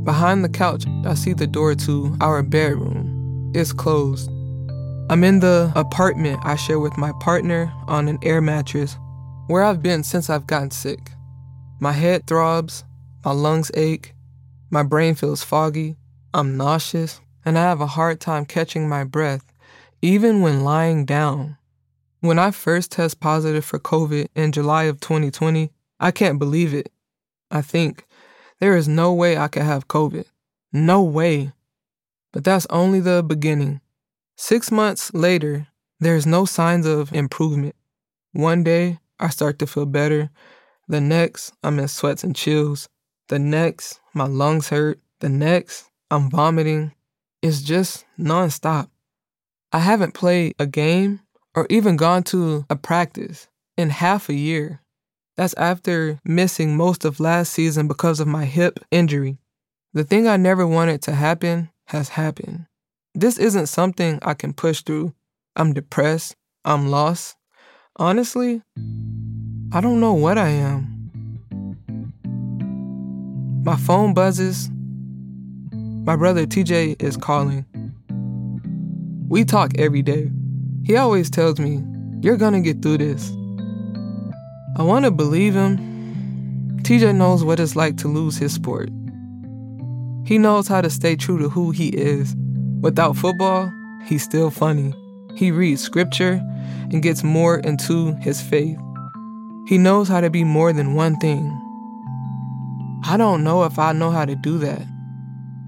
Behind 0.05 0.45
the 0.45 0.51
couch, 0.51 0.85
I 1.07 1.15
see 1.15 1.33
the 1.33 1.47
door 1.47 1.75
to 1.77 2.15
our 2.21 2.43
bedroom. 2.43 3.51
It's 3.55 3.73
closed. 3.73 4.29
I'm 5.09 5.25
in 5.25 5.41
the 5.41 5.73
apartment 5.75 6.41
I 6.45 6.57
share 6.57 6.79
with 6.79 6.99
my 6.99 7.13
partner 7.21 7.73
on 7.89 8.09
an 8.09 8.19
air 8.23 8.43
mattress 8.43 8.99
where 9.47 9.63
I've 9.63 9.83
been 9.83 10.05
since 10.05 10.29
I've 10.29 10.47
gotten 10.47 10.71
sick. 10.71 11.11
My 11.81 11.93
head 11.93 12.27
throbs, 12.27 12.85
my 13.25 13.33
lungs 13.33 13.71
ache, 13.73 14.15
my 14.69 14.83
brain 14.83 15.15
feels 15.15 15.43
foggy, 15.43 15.97
I'm 16.35 16.59
nauseous, 16.59 17.23
and 17.47 17.57
I 17.57 17.63
have 17.63 17.81
a 17.81 17.87
hard 17.87 18.21
time 18.21 18.45
catching 18.45 18.91
my 18.91 19.05
breath 19.05 19.51
even 20.03 20.43
when 20.43 20.65
lying 20.65 21.07
down. 21.07 21.57
When 22.21 22.39
I 22.39 22.51
first 22.51 22.93
test 22.93 23.21
positive 23.21 23.65
for 23.65 23.79
COVID 23.79 24.29
in 24.35 24.53
July 24.53 24.83
of 24.83 25.01
2020, 25.01 25.71
I 26.01 26.11
can't 26.11 26.39
believe 26.39 26.75
it. 26.75 26.93
I 27.51 27.63
think 27.63 28.07
there 28.61 28.77
is 28.77 28.89
no 28.89 29.13
way 29.13 29.37
I 29.37 29.49
could 29.49 29.63
have 29.63 29.89
COVID. 29.89 30.27
No 30.73 31.03
way. 31.03 31.53
But 32.33 32.45
that's 32.45 32.67
only 32.71 33.01
the 33.01 33.23
beginning. 33.23 33.81
Six 34.37 34.71
months 34.71 35.15
later, 35.15 35.69
there's 36.01 36.27
no 36.27 36.45
signs 36.45 36.87
of 36.87 37.13
improvement. 37.13 37.77
One 38.33 38.65
day, 38.65 38.99
I 39.21 39.29
start 39.29 39.59
to 39.61 39.67
feel 39.67 39.87
better. 39.87 40.31
The 40.89 41.01
next, 41.01 41.53
I'm 41.63 41.79
in 41.79 41.89
sweats 41.89 42.25
and 42.25 42.35
chills. 42.35 42.89
The 43.29 43.39
next, 43.39 44.01
my 44.13 44.27
lungs 44.27 44.69
hurt. 44.69 44.99
The 45.21 45.29
next, 45.29 45.89
I'm 46.11 46.29
vomiting. 46.31 46.93
It's 47.41 47.63
just 47.63 48.05
nonstop. 48.19 48.89
I 49.73 49.79
haven't 49.79 50.15
played 50.15 50.55
a 50.59 50.67
game 50.67 51.21
or 51.55 51.67
even 51.71 51.97
gone 51.97 52.23
to 52.25 52.67
a 52.69 52.77
practice 52.77 53.49
in 53.77 53.91
half 53.91 54.29
a 54.29 54.35
year. 54.35 54.81
That's 55.37 55.55
after 55.55 56.21
missing 56.25 56.77
most 56.77 57.05
of 57.05 57.19
last 57.19 57.53
season 57.53 57.89
because 57.89 58.21
of 58.21 58.29
my 58.29 58.45
hip 58.45 58.79
injury. 58.91 59.39
The 59.93 60.05
thing 60.05 60.29
I 60.29 60.37
never 60.37 60.67
wanted 60.67 61.03
to 61.03 61.13
happen 61.13 61.71
has 61.87 62.11
happened. 62.11 62.67
This 63.15 63.39
isn't 63.39 63.67
something 63.67 64.19
I 64.23 64.35
can 64.35 64.53
push 64.53 64.83
through. 64.83 65.15
I'm 65.57 65.73
depressed. 65.73 66.37
I'm 66.65 66.89
lost. 66.89 67.37
Honestly, 67.97 68.63
I 69.73 69.81
don't 69.81 70.01
know 70.01 70.15
what 70.15 70.39
I 70.39 70.49
am. 70.49 70.91
My 73.65 73.77
phone 73.77 74.15
buzzes. 74.15 74.71
My 75.73 76.17
brother 76.17 76.47
TJ 76.47 77.03
is 77.03 77.17
calling. 77.17 77.65
We 79.29 79.45
talk 79.45 79.79
every 79.79 80.03
day. 80.03 80.31
He 80.85 80.97
always 80.97 81.31
tells 81.31 81.59
me, 81.59 81.83
You're 82.21 82.37
gonna 82.37 82.61
get 82.61 82.83
through 82.83 82.99
this. 82.99 83.33
I 84.77 84.83
wanna 84.83 85.11
believe 85.11 85.55
him. 85.55 85.79
TJ 86.83 87.15
knows 87.15 87.43
what 87.45 87.61
it's 87.61 87.77
like 87.77 87.97
to 87.99 88.09
lose 88.09 88.37
his 88.37 88.53
sport. 88.53 88.91
He 90.27 90.39
knows 90.39 90.69
how 90.69 90.81
to 90.81 90.91
stay 90.91 91.17
true 91.17 91.39
to 91.39 91.49
who 91.49 91.71
he 91.71 91.89
is. 91.89 92.35
Without 92.81 93.17
football, 93.17 93.73
he's 94.05 94.23
still 94.23 94.51
funny. 94.51 94.93
He 95.35 95.51
reads 95.51 95.83
scripture 95.83 96.41
and 96.91 97.03
gets 97.03 97.23
more 97.23 97.59
into 97.59 98.15
his 98.17 98.41
faith. 98.41 98.79
He 99.67 99.79
knows 99.79 100.09
how 100.09 100.21
to 100.21 100.31
be 100.31 100.45
more 100.45 100.73
than 100.73 100.95
one 100.95 101.17
thing. 101.17 101.51
I 103.05 103.17
don't 103.17 103.45
know 103.45 103.65
if 103.65 103.79
I 103.79 103.93
know 103.93 104.11
how 104.11 104.25
to 104.25 104.35
do 104.35 104.59
that. 104.59 104.83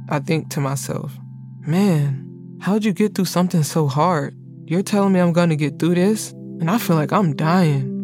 I 0.08 0.20
think 0.20 0.50
to 0.50 0.60
myself, 0.60 1.18
man, 1.60 2.26
How'd 2.58 2.84
you 2.84 2.92
get 2.92 3.14
through 3.14 3.26
something 3.26 3.62
so 3.62 3.86
hard? 3.86 4.36
You're 4.64 4.82
telling 4.82 5.12
me 5.12 5.20
I'm 5.20 5.32
gonna 5.32 5.56
get 5.56 5.78
through 5.78 5.94
this, 5.94 6.32
and 6.32 6.68
I 6.70 6.78
feel 6.78 6.96
like 6.96 7.12
I'm 7.12 7.36
dying. 7.36 7.95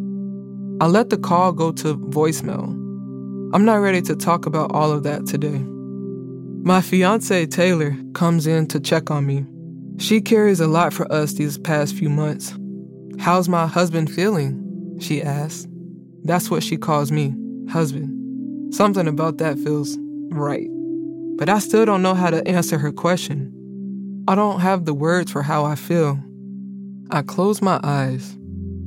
I 0.82 0.86
let 0.86 1.10
the 1.10 1.16
call 1.16 1.52
go 1.52 1.70
to 1.70 1.96
voicemail. 1.96 2.64
I'm 3.54 3.64
not 3.64 3.76
ready 3.76 4.02
to 4.02 4.16
talk 4.16 4.46
about 4.46 4.72
all 4.72 4.90
of 4.90 5.04
that 5.04 5.26
today. 5.26 5.60
My 6.64 6.80
fiance, 6.80 7.46
Taylor, 7.46 7.96
comes 8.14 8.48
in 8.48 8.66
to 8.66 8.80
check 8.80 9.08
on 9.08 9.24
me. 9.24 9.46
She 10.02 10.20
carries 10.20 10.58
a 10.58 10.66
lot 10.66 10.92
for 10.92 11.06
us 11.12 11.34
these 11.34 11.56
past 11.56 11.94
few 11.94 12.08
months. 12.08 12.52
How's 13.20 13.48
my 13.48 13.68
husband 13.68 14.10
feeling? 14.10 14.98
She 15.00 15.22
asks. 15.22 15.68
That's 16.24 16.50
what 16.50 16.64
she 16.64 16.76
calls 16.76 17.12
me, 17.12 17.32
husband. 17.70 18.74
Something 18.74 19.06
about 19.06 19.38
that 19.38 19.60
feels 19.60 19.96
right. 20.32 20.66
But 21.36 21.48
I 21.48 21.60
still 21.60 21.84
don't 21.84 22.02
know 22.02 22.14
how 22.14 22.30
to 22.30 22.44
answer 22.48 22.76
her 22.78 22.90
question. 22.90 23.54
I 24.26 24.34
don't 24.34 24.58
have 24.58 24.84
the 24.84 24.94
words 24.94 25.30
for 25.30 25.42
how 25.42 25.64
I 25.64 25.76
feel. 25.76 26.18
I 27.12 27.22
close 27.22 27.62
my 27.62 27.78
eyes. 27.84 28.36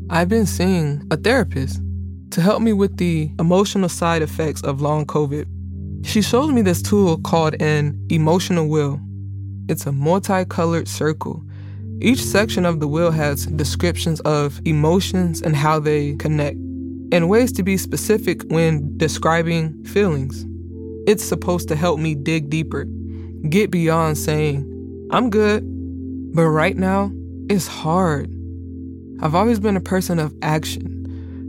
I've 0.09 0.27
been 0.27 0.45
seeing 0.45 1.01
a 1.09 1.15
therapist 1.15 1.81
to 2.31 2.41
help 2.41 2.61
me 2.61 2.73
with 2.73 2.97
the 2.97 3.31
emotional 3.39 3.89
side 3.89 4.21
effects 4.21 4.61
of 4.63 4.81
long 4.81 5.05
COVID. 5.05 5.45
She 6.05 6.21
showed 6.21 6.51
me 6.51 6.61
this 6.61 6.81
tool 6.81 7.17
called 7.17 7.55
an 7.61 7.99
emotional 8.09 8.67
wheel. 8.67 8.99
It's 9.67 9.85
a 9.85 9.91
multicolored 9.91 10.87
circle. 10.87 11.43
Each 12.01 12.21
section 12.21 12.65
of 12.65 12.79
the 12.79 12.87
wheel 12.87 13.09
has 13.11 13.45
descriptions 13.47 14.19
of 14.21 14.59
emotions 14.65 15.41
and 15.41 15.55
how 15.55 15.79
they 15.79 16.15
connect, 16.17 16.57
and 17.11 17.29
ways 17.29 17.51
to 17.53 17.63
be 17.63 17.77
specific 17.77 18.43
when 18.49 18.97
describing 18.97 19.83
feelings. 19.85 20.45
It's 21.07 21.23
supposed 21.23 21.67
to 21.69 21.75
help 21.75 21.99
me 21.99 22.13
dig 22.15 22.49
deeper, 22.49 22.85
get 23.49 23.71
beyond 23.71 24.17
saying, 24.17 24.65
I'm 25.11 25.29
good, 25.29 25.63
but 26.35 26.47
right 26.47 26.75
now, 26.75 27.11
it's 27.49 27.67
hard. 27.67 28.29
I've 29.21 29.35
always 29.35 29.59
been 29.59 29.77
a 29.77 29.81
person 29.81 30.19
of 30.19 30.35
action, 30.41 30.94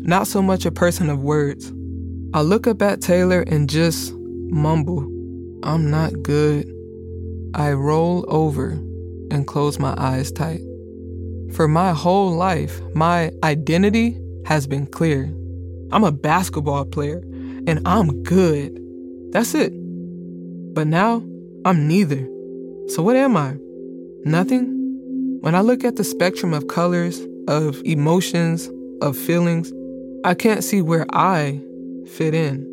not 0.07 0.27
so 0.27 0.41
much 0.41 0.65
a 0.65 0.71
person 0.71 1.11
of 1.11 1.21
words. 1.21 1.73
I 2.33 2.43
look 2.43 2.67
up 2.67 2.81
at 2.81 3.01
Taylor 3.01 3.43
and 3.43 3.69
just 3.69 4.15
mumble, 4.15 5.01
I'm 5.65 5.91
not 5.91 6.23
good. 6.23 6.73
I 7.55 7.73
roll 7.73 8.25
over 8.29 8.71
and 9.31 9.47
close 9.47 9.79
my 9.79 9.95
eyes 9.99 10.31
tight. 10.31 10.61
For 11.55 11.67
my 11.67 11.93
whole 11.93 12.31
life, 12.31 12.81
my 12.95 13.33
identity 13.43 14.21
has 14.45 14.67
been 14.67 14.87
clear. 14.87 15.25
I'm 15.91 16.05
a 16.05 16.13
basketball 16.13 16.85
player 16.85 17.23
and 17.67 17.81
I'm 17.85 18.23
good. 18.23 18.79
That's 19.33 19.55
it. 19.55 19.73
But 20.75 20.87
now, 20.87 21.25
I'm 21.65 21.89
neither. 21.89 22.29
So, 22.89 23.03
what 23.03 23.17
am 23.17 23.37
I? 23.37 23.57
Nothing? 24.25 25.39
When 25.41 25.55
I 25.55 25.63
look 25.63 25.83
at 25.83 25.97
the 25.97 26.05
spectrum 26.05 26.55
of 26.55 26.69
colors, 26.69 27.21
of 27.49 27.81
emotions, 27.85 28.71
of 29.01 29.17
feelings, 29.17 29.73
I 30.27 30.35
can't 30.35 30.65
see 30.65 30.83
where 30.83 31.07
I 31.13 31.63
fit 32.17 32.35
in. 32.35 32.67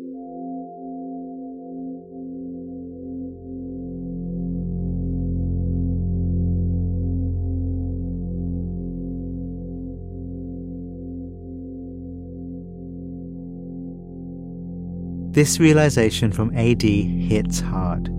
This 15.30 15.60
realization 15.60 16.32
from 16.32 16.52
AD 16.56 16.82
hits 16.82 17.60
hard. 17.60 18.10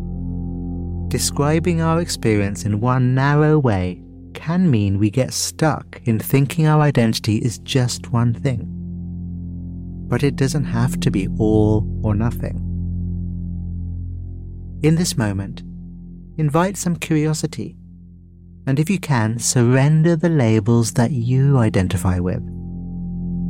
Describing 1.09 1.81
our 1.81 1.99
experience 1.99 2.63
in 2.63 2.79
one 2.79 3.13
narrow 3.13 3.59
way 3.59 4.01
can 4.33 4.71
mean 4.71 4.97
we 4.97 5.09
get 5.09 5.33
stuck 5.33 5.99
in 6.05 6.19
thinking 6.19 6.67
our 6.67 6.79
identity 6.79 7.39
is 7.39 7.57
just 7.59 8.13
one 8.13 8.33
thing. 8.33 8.74
But 10.07 10.23
it 10.23 10.35
doesn't 10.35 10.65
have 10.65 10.99
to 11.01 11.11
be 11.11 11.27
all 11.39 11.87
or 12.03 12.15
nothing. 12.15 12.61
In 14.83 14.95
this 14.95 15.17
moment, 15.17 15.63
invite 16.37 16.77
some 16.77 16.95
curiosity, 16.95 17.75
and 18.67 18.79
if 18.79 18.89
you 18.89 18.99
can, 18.99 19.39
surrender 19.39 20.15
the 20.15 20.29
labels 20.29 20.93
that 20.93 21.11
you 21.11 21.57
identify 21.57 22.19
with, 22.19 22.43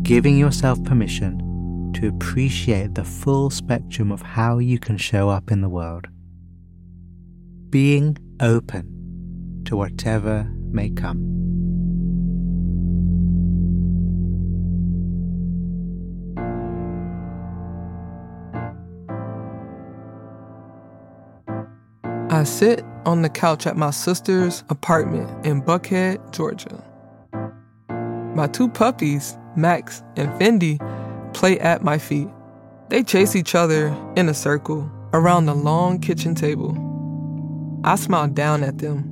giving 0.04 0.38
yourself 0.38 0.82
permission 0.84 1.91
to 1.96 2.08
appreciate 2.08 2.96
the 2.96 3.04
full 3.04 3.50
spectrum 3.50 4.12
of 4.12 4.22
how 4.22 4.60
you 4.60 4.78
can 4.80 4.98
show 4.98 5.30
up 5.30 5.52
in 5.52 5.62
the 5.62 5.70
world. 5.70 6.08
Being 7.70 8.18
open 8.41 9.63
to 9.65 9.76
whatever 9.76 10.50
may 10.72 10.89
come. 10.89 11.36
I 22.36 22.43
sit 22.43 22.84
on 23.06 23.21
the 23.21 23.30
couch 23.30 23.65
at 23.65 23.78
my 23.78 23.91
sister's 23.91 24.65
apartment 24.67 25.45
in 25.45 25.62
Buckhead, 25.62 26.34
Georgia. 26.34 26.84
My 28.36 28.48
two 28.48 28.67
puppies, 28.67 29.38
Max 29.56 30.04
and 30.17 30.28
Fendi, 30.34 30.78
play 31.34 31.58
at 31.62 31.82
my 31.82 31.98
feet. 31.98 32.28
They 32.89 33.04
chase 33.04 33.38
each 33.38 33.56
other 33.56 33.95
in 34.17 34.28
a 34.28 34.34
circle 34.34 34.91
around 35.13 35.45
the 35.45 35.56
long 35.56 36.00
kitchen 36.00 36.36
table. 36.36 36.76
I 37.86 37.95
smile 37.95 38.28
down 38.28 38.63
at 38.63 38.80
them, 38.80 39.06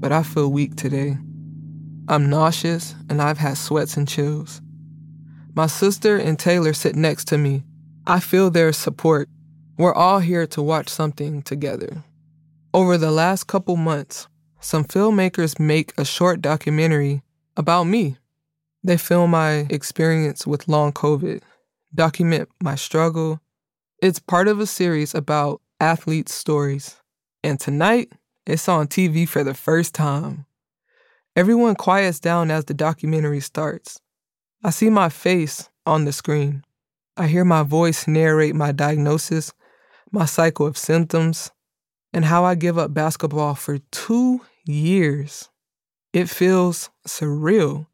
but 0.00 0.10
I 0.10 0.22
feel 0.22 0.50
weak 0.50 0.76
today. 0.76 1.18
I'm 2.08 2.30
nauseous 2.30 2.94
and 3.10 3.20
I've 3.20 3.36
had 3.36 3.58
sweats 3.58 3.98
and 3.98 4.08
chills. 4.08 4.62
My 5.54 5.66
sister 5.66 6.16
and 6.16 6.38
Taylor 6.38 6.72
sit 6.72 6.96
next 6.96 7.26
to 7.26 7.36
me. 7.36 7.62
I 8.06 8.20
feel 8.20 8.50
their 8.50 8.72
support. 8.72 9.28
We're 9.80 9.94
all 9.94 10.20
here 10.20 10.46
to 10.48 10.62
watch 10.62 10.88
something 10.88 11.42
together. 11.42 12.04
Over 12.72 12.98
the 12.98 13.10
last 13.10 13.46
couple 13.46 13.76
months, 13.76 14.28
some 14.60 14.84
filmmakers 14.84 15.58
make 15.58 15.92
a 15.98 16.04
short 16.04 16.42
documentary 16.42 17.22
about 17.56 17.84
me 17.84 18.18
they 18.82 18.96
film 18.96 19.32
my 19.32 19.66
experience 19.68 20.46
with 20.46 20.68
long 20.68 20.92
COVID, 20.92 21.42
document 21.94 22.48
my 22.62 22.74
struggle. 22.74 23.40
It's 24.02 24.18
part 24.18 24.48
of 24.48 24.58
a 24.58 24.66
series 24.66 25.14
about 25.14 25.60
athletes' 25.80 26.34
stories. 26.34 26.96
And 27.44 27.60
tonight, 27.60 28.12
it's 28.46 28.68
on 28.68 28.86
TV 28.86 29.28
for 29.28 29.44
the 29.44 29.54
first 29.54 29.94
time. 29.94 30.46
Everyone 31.36 31.74
quiets 31.74 32.20
down 32.20 32.50
as 32.50 32.64
the 32.64 32.74
documentary 32.74 33.40
starts. 33.40 34.00
I 34.64 34.70
see 34.70 34.88
my 34.88 35.10
face 35.10 35.68
on 35.84 36.06
the 36.06 36.12
screen. 36.12 36.64
I 37.16 37.26
hear 37.26 37.44
my 37.44 37.62
voice 37.62 38.08
narrate 38.08 38.54
my 38.54 38.72
diagnosis, 38.72 39.52
my 40.10 40.24
cycle 40.24 40.66
of 40.66 40.76
symptoms, 40.76 41.50
and 42.12 42.24
how 42.24 42.44
I 42.44 42.54
give 42.54 42.78
up 42.78 42.92
basketball 42.92 43.54
for 43.54 43.78
two 43.90 44.40
years. 44.64 45.48
It 46.12 46.28
feels 46.28 46.90
surreal 47.06 47.86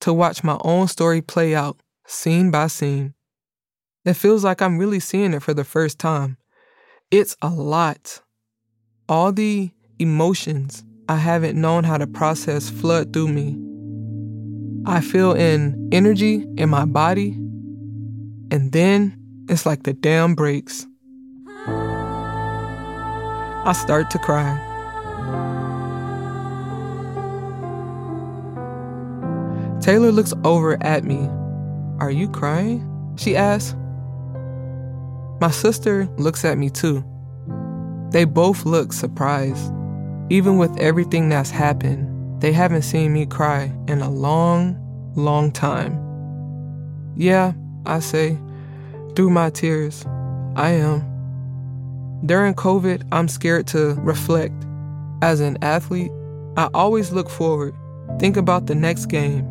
to 0.00 0.12
watch 0.12 0.42
my 0.42 0.58
own 0.62 0.88
story 0.88 1.20
play 1.20 1.54
out, 1.54 1.78
scene 2.06 2.50
by 2.50 2.68
scene. 2.68 3.14
It 4.04 4.14
feels 4.14 4.44
like 4.44 4.62
I'm 4.62 4.78
really 4.78 5.00
seeing 5.00 5.34
it 5.34 5.42
for 5.42 5.52
the 5.52 5.64
first 5.64 5.98
time. 5.98 6.38
It's 7.10 7.36
a 7.42 7.48
lot. 7.48 8.22
All 9.08 9.32
the 9.32 9.70
emotions 9.98 10.84
I 11.08 11.16
haven't 11.16 11.60
known 11.60 11.84
how 11.84 11.98
to 11.98 12.06
process 12.06 12.70
flood 12.70 13.12
through 13.12 13.28
me. 13.28 13.58
I 14.86 15.00
feel 15.00 15.32
an 15.32 15.88
energy 15.92 16.46
in 16.56 16.70
my 16.70 16.84
body, 16.84 17.32
and 18.50 18.72
then 18.72 19.18
it's 19.48 19.66
like 19.66 19.82
the 19.82 19.92
dam 19.92 20.34
breaks. 20.34 20.86
I 23.64 23.72
start 23.72 24.10
to 24.12 24.18
cry. 24.18 24.64
Taylor 29.80 30.12
looks 30.12 30.34
over 30.44 30.76
at 30.82 31.04
me. 31.04 31.28
Are 31.98 32.10
you 32.10 32.28
crying? 32.28 32.84
She 33.16 33.36
asks. 33.36 33.74
My 35.40 35.50
sister 35.50 36.06
looks 36.18 36.44
at 36.44 36.58
me 36.58 36.68
too. 36.68 37.04
They 38.10 38.24
both 38.24 38.66
look 38.66 38.92
surprised. 38.92 39.72
Even 40.30 40.58
with 40.58 40.76
everything 40.78 41.28
that's 41.28 41.50
happened, 41.50 42.40
they 42.42 42.52
haven't 42.52 42.82
seen 42.82 43.12
me 43.12 43.24
cry 43.24 43.72
in 43.86 44.00
a 44.00 44.10
long, 44.10 44.76
long 45.14 45.50
time. 45.52 45.98
Yeah, 47.16 47.52
I 47.86 48.00
say, 48.00 48.38
through 49.14 49.30
my 49.30 49.50
tears, 49.50 50.04
I 50.54 50.70
am. 50.70 51.07
During 52.26 52.54
COVID, 52.54 53.06
I'm 53.12 53.28
scared 53.28 53.66
to 53.68 53.94
reflect. 53.94 54.54
As 55.22 55.40
an 55.40 55.56
athlete, 55.62 56.10
I 56.56 56.68
always 56.74 57.12
look 57.12 57.30
forward, 57.30 57.74
think 58.18 58.36
about 58.36 58.66
the 58.66 58.74
next 58.74 59.06
game, 59.06 59.46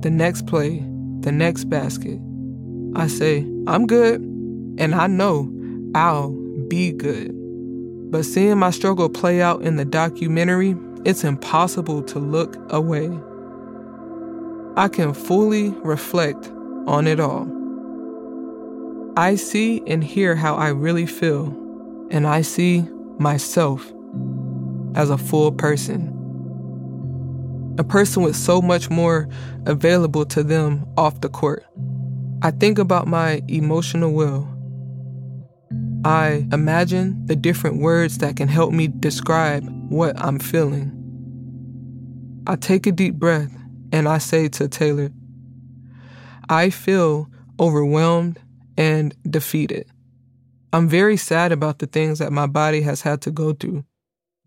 the 0.00 0.10
next 0.10 0.46
play, 0.46 0.78
the 1.20 1.32
next 1.32 1.64
basket. 1.64 2.20
I 2.94 3.06
say, 3.08 3.38
I'm 3.66 3.86
good, 3.86 4.20
and 4.78 4.94
I 4.94 5.06
know 5.06 5.52
I'll 5.94 6.30
be 6.68 6.92
good. 6.92 7.32
But 8.12 8.24
seeing 8.24 8.58
my 8.58 8.70
struggle 8.70 9.08
play 9.08 9.40
out 9.40 9.62
in 9.62 9.76
the 9.76 9.84
documentary, 9.84 10.76
it's 11.04 11.24
impossible 11.24 12.02
to 12.02 12.18
look 12.18 12.56
away. 12.72 13.10
I 14.76 14.88
can 14.88 15.12
fully 15.12 15.70
reflect 15.82 16.50
on 16.86 17.06
it 17.06 17.20
all. 17.20 17.48
I 19.16 19.34
see 19.34 19.82
and 19.86 20.02
hear 20.04 20.36
how 20.36 20.54
I 20.54 20.68
really 20.68 21.06
feel, 21.06 21.46
and 22.12 22.26
I 22.26 22.42
see 22.42 22.86
myself 23.18 23.92
as 24.94 25.10
a 25.10 25.18
full 25.18 25.50
person 25.50 26.12
a 27.78 27.84
person 27.84 28.22
with 28.22 28.36
so 28.36 28.60
much 28.60 28.90
more 28.90 29.28
available 29.66 30.26
to 30.26 30.42
them 30.42 30.86
off 30.96 31.20
the 31.20 31.28
court. 31.28 31.64
I 32.42 32.50
think 32.50 32.78
about 32.78 33.06
my 33.06 33.42
emotional 33.48 34.12
wheel. 34.12 34.48
I 36.04 36.46
imagine 36.52 37.24
the 37.26 37.36
different 37.36 37.80
words 37.80 38.18
that 38.18 38.36
can 38.36 38.48
help 38.48 38.72
me 38.72 38.88
describe 38.88 39.64
what 39.88 40.18
I'm 40.20 40.38
feeling. 40.38 40.98
I 42.46 42.56
take 42.56 42.86
a 42.86 42.92
deep 42.92 43.14
breath 43.14 43.50
and 43.92 44.08
I 44.08 44.18
say 44.18 44.48
to 44.48 44.68
Taylor, 44.68 45.10
I 46.48 46.70
feel 46.70 47.28
overwhelmed 47.60 48.40
and 48.76 49.14
defeated. 49.30 49.86
I'm 50.74 50.88
very 50.88 51.18
sad 51.18 51.52
about 51.52 51.80
the 51.80 51.86
things 51.86 52.18
that 52.18 52.32
my 52.32 52.46
body 52.46 52.80
has 52.80 53.02
had 53.02 53.20
to 53.22 53.30
go 53.30 53.52
through, 53.52 53.84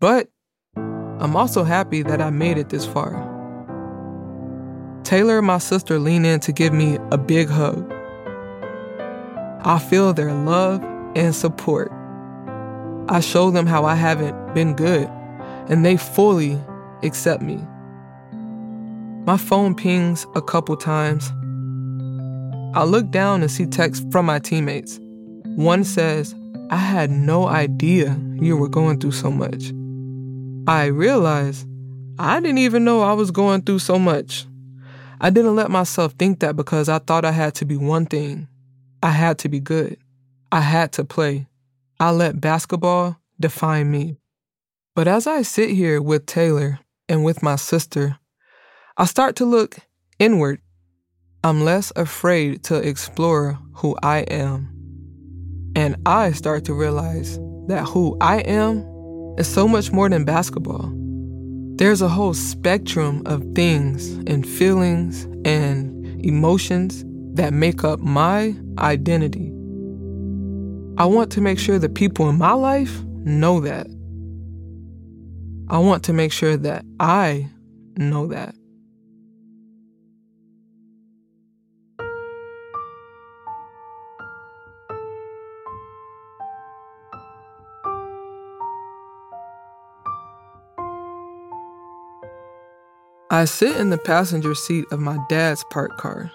but 0.00 0.28
I'm 0.74 1.36
also 1.36 1.62
happy 1.62 2.02
that 2.02 2.20
I 2.20 2.30
made 2.30 2.58
it 2.58 2.70
this 2.70 2.84
far. 2.84 3.12
Taylor 5.04 5.38
and 5.38 5.46
my 5.46 5.58
sister 5.58 6.00
lean 6.00 6.24
in 6.24 6.40
to 6.40 6.50
give 6.50 6.72
me 6.72 6.98
a 7.12 7.16
big 7.16 7.48
hug. 7.48 7.92
I 9.64 9.78
feel 9.78 10.12
their 10.12 10.34
love 10.34 10.82
and 11.14 11.32
support. 11.32 11.92
I 13.08 13.20
show 13.20 13.52
them 13.52 13.66
how 13.66 13.84
I 13.84 13.94
haven't 13.94 14.52
been 14.52 14.74
good, 14.74 15.08
and 15.68 15.86
they 15.86 15.96
fully 15.96 16.58
accept 17.04 17.40
me. 17.40 17.60
My 19.26 19.36
phone 19.36 19.76
pings 19.76 20.26
a 20.34 20.42
couple 20.42 20.76
times. 20.76 21.30
I 22.76 22.82
look 22.82 23.12
down 23.12 23.42
and 23.42 23.50
see 23.50 23.66
texts 23.66 24.04
from 24.10 24.26
my 24.26 24.40
teammates. 24.40 24.98
One 25.56 25.84
says, 25.84 26.34
I 26.68 26.76
had 26.76 27.10
no 27.10 27.48
idea 27.48 28.20
you 28.34 28.58
were 28.58 28.68
going 28.68 29.00
through 29.00 29.12
so 29.12 29.30
much. 29.30 29.72
I 30.70 30.84
realized 30.84 31.66
I 32.18 32.40
didn't 32.40 32.58
even 32.58 32.84
know 32.84 33.00
I 33.00 33.14
was 33.14 33.30
going 33.30 33.62
through 33.62 33.78
so 33.78 33.98
much. 33.98 34.46
I 35.18 35.30
didn't 35.30 35.56
let 35.56 35.70
myself 35.70 36.12
think 36.18 36.40
that 36.40 36.56
because 36.56 36.90
I 36.90 36.98
thought 36.98 37.24
I 37.24 37.30
had 37.30 37.54
to 37.54 37.64
be 37.64 37.78
one 37.78 38.04
thing. 38.04 38.48
I 39.02 39.08
had 39.08 39.38
to 39.38 39.48
be 39.48 39.58
good. 39.58 39.96
I 40.52 40.60
had 40.60 40.92
to 40.92 41.04
play. 41.04 41.46
I 41.98 42.10
let 42.10 42.38
basketball 42.38 43.16
define 43.40 43.90
me. 43.90 44.18
But 44.94 45.08
as 45.08 45.26
I 45.26 45.40
sit 45.40 45.70
here 45.70 46.02
with 46.02 46.26
Taylor 46.26 46.80
and 47.08 47.24
with 47.24 47.42
my 47.42 47.56
sister, 47.56 48.18
I 48.98 49.06
start 49.06 49.36
to 49.36 49.46
look 49.46 49.78
inward. 50.18 50.60
I'm 51.42 51.64
less 51.64 51.94
afraid 51.96 52.62
to 52.64 52.76
explore 52.76 53.58
who 53.76 53.96
I 54.02 54.18
am. 54.18 54.75
And 55.76 55.94
I 56.06 56.32
start 56.32 56.64
to 56.64 56.74
realize 56.74 57.38
that 57.68 57.84
who 57.84 58.16
I 58.22 58.38
am 58.38 58.78
is 59.36 59.46
so 59.46 59.68
much 59.68 59.92
more 59.92 60.08
than 60.08 60.24
basketball. 60.24 60.90
There's 61.76 62.00
a 62.00 62.08
whole 62.08 62.32
spectrum 62.32 63.22
of 63.26 63.44
things 63.54 64.14
and 64.26 64.48
feelings 64.48 65.24
and 65.44 66.24
emotions 66.24 67.04
that 67.34 67.52
make 67.52 67.84
up 67.84 68.00
my 68.00 68.56
identity. 68.78 69.52
I 70.96 71.04
want 71.04 71.30
to 71.32 71.42
make 71.42 71.58
sure 71.58 71.78
the 71.78 71.90
people 71.90 72.30
in 72.30 72.38
my 72.38 72.54
life 72.54 73.02
know 73.26 73.60
that. 73.60 73.86
I 75.68 75.76
want 75.76 76.04
to 76.04 76.14
make 76.14 76.32
sure 76.32 76.56
that 76.56 76.86
I 76.98 77.50
know 77.98 78.28
that. 78.28 78.54
I 93.28 93.44
sit 93.44 93.76
in 93.76 93.90
the 93.90 93.98
passenger 93.98 94.54
seat 94.54 94.84
of 94.92 95.00
my 95.00 95.18
dad's 95.28 95.64
parked 95.70 95.98
car. 95.98 96.30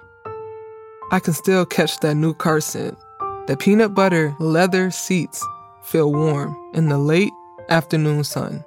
I 1.13 1.21
can 1.21 1.31
still 1.31 1.65
catch 1.65 1.97
that 2.01 2.15
new 2.15 2.33
car 2.33 2.59
scent. 2.59 2.97
The 3.47 3.55
peanut 3.55 3.95
butter 3.95 4.35
leather 4.39 4.91
seats 4.91 5.41
feel 5.85 6.11
warm 6.11 6.53
in 6.73 6.89
the 6.89 6.97
late 6.97 7.31
afternoon 7.69 8.25
sun. 8.25 8.65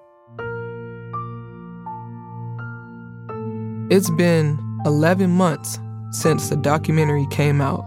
It's 3.90 4.08
been 4.08 4.58
11 4.86 5.30
months 5.30 5.78
since 6.10 6.48
the 6.48 6.56
documentary 6.56 7.26
came 7.30 7.60
out. 7.60 7.84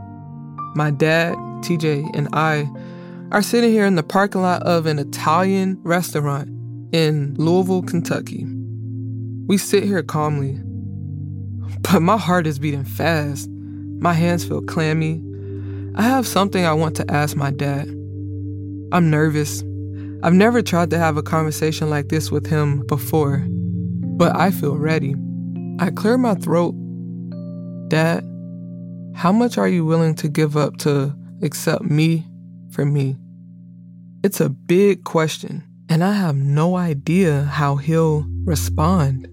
My 0.76 0.92
dad, 0.92 1.34
TJ, 1.64 2.12
and 2.16 2.30
I 2.34 2.70
are 3.32 3.42
sitting 3.42 3.72
here 3.72 3.88
in 3.88 3.96
the 3.96 4.04
parking 4.04 4.44
lot 4.44 4.62
of 4.62 4.86
an 4.86 5.00
Italian 5.00 5.80
restaurant 5.82 6.50
in 6.92 7.34
Louisville, 7.40 7.82
Kentucky. 7.82 8.46
We 9.48 9.58
sit 9.58 9.84
here 9.86 10.04
calmly, 10.04 10.60
but 11.82 12.02
my 12.02 12.18
heart 12.18 12.46
is 12.46 12.60
beating 12.60 12.84
fast. 12.84 13.50
My 13.50 14.12
hands 14.12 14.44
feel 14.44 14.62
clammy. 14.62 15.24
I 15.96 16.02
have 16.02 16.28
something 16.28 16.66
I 16.66 16.74
want 16.74 16.98
to 16.98 17.10
ask 17.10 17.38
my 17.38 17.52
dad. 17.52 17.88
I'm 18.92 19.10
nervous. 19.10 19.62
I've 20.22 20.34
never 20.34 20.62
tried 20.62 20.90
to 20.90 20.98
have 20.98 21.16
a 21.16 21.24
conversation 21.24 21.90
like 21.90 22.10
this 22.10 22.30
with 22.30 22.46
him 22.46 22.86
before, 22.88 23.46
but 24.18 24.36
I 24.36 24.52
feel 24.52 24.76
ready. 24.76 25.16
I 25.80 25.92
clear 25.92 26.18
my 26.18 26.36
throat. 26.36 26.76
Dad, 27.88 28.26
how 29.16 29.32
much 29.32 29.58
are 29.58 29.70
you 29.70 29.86
willing 29.86 30.16
to 30.16 30.28
give 30.28 30.58
up 30.58 30.76
to 30.80 31.16
accept 31.42 31.84
me 31.84 32.26
for 32.72 32.84
me? 32.84 33.16
It's 34.26 34.42
a 34.42 34.50
big 34.50 35.06
question, 35.06 35.64
and 35.88 36.04
I 36.04 36.12
have 36.16 36.36
no 36.36 36.76
idea 36.76 37.44
how 37.44 37.78
he'll 37.78 38.26
respond. 38.44 39.30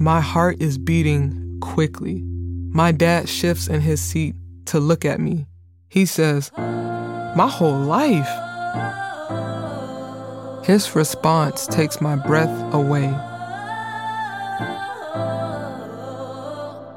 My 0.00 0.20
heart 0.20 0.62
is 0.62 0.78
beating 0.78 1.58
quickly. 1.60 2.22
My 2.70 2.92
dad 2.92 3.28
shifts 3.28 3.66
in 3.66 3.80
his 3.80 4.00
seat 4.00 4.36
to 4.66 4.78
look 4.78 5.04
at 5.04 5.18
me. 5.18 5.46
He 5.88 6.06
says, 6.06 6.52
My 6.56 7.48
whole 7.50 7.80
life. 7.80 8.28
His 10.64 10.94
response 10.94 11.66
takes 11.66 12.00
my 12.00 12.14
breath 12.14 12.72
away. 12.72 13.06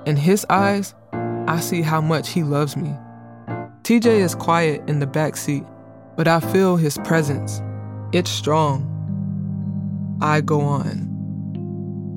In 0.05 0.15
his 0.15 0.45
eyes, 0.51 0.93
I 1.47 1.59
see 1.59 1.81
how 1.81 2.01
much 2.01 2.29
he 2.29 2.43
loves 2.43 2.77
me. 2.77 2.95
TJ 3.81 4.05
is 4.05 4.35
quiet 4.35 4.87
in 4.87 4.99
the 4.99 5.07
back 5.07 5.37
seat, 5.37 5.63
but 6.15 6.27
I 6.27 6.39
feel 6.39 6.75
his 6.77 6.99
presence. 6.99 7.63
It's 8.13 8.29
strong. 8.29 8.87
I 10.21 10.41
go 10.41 10.61
on. 10.61 11.10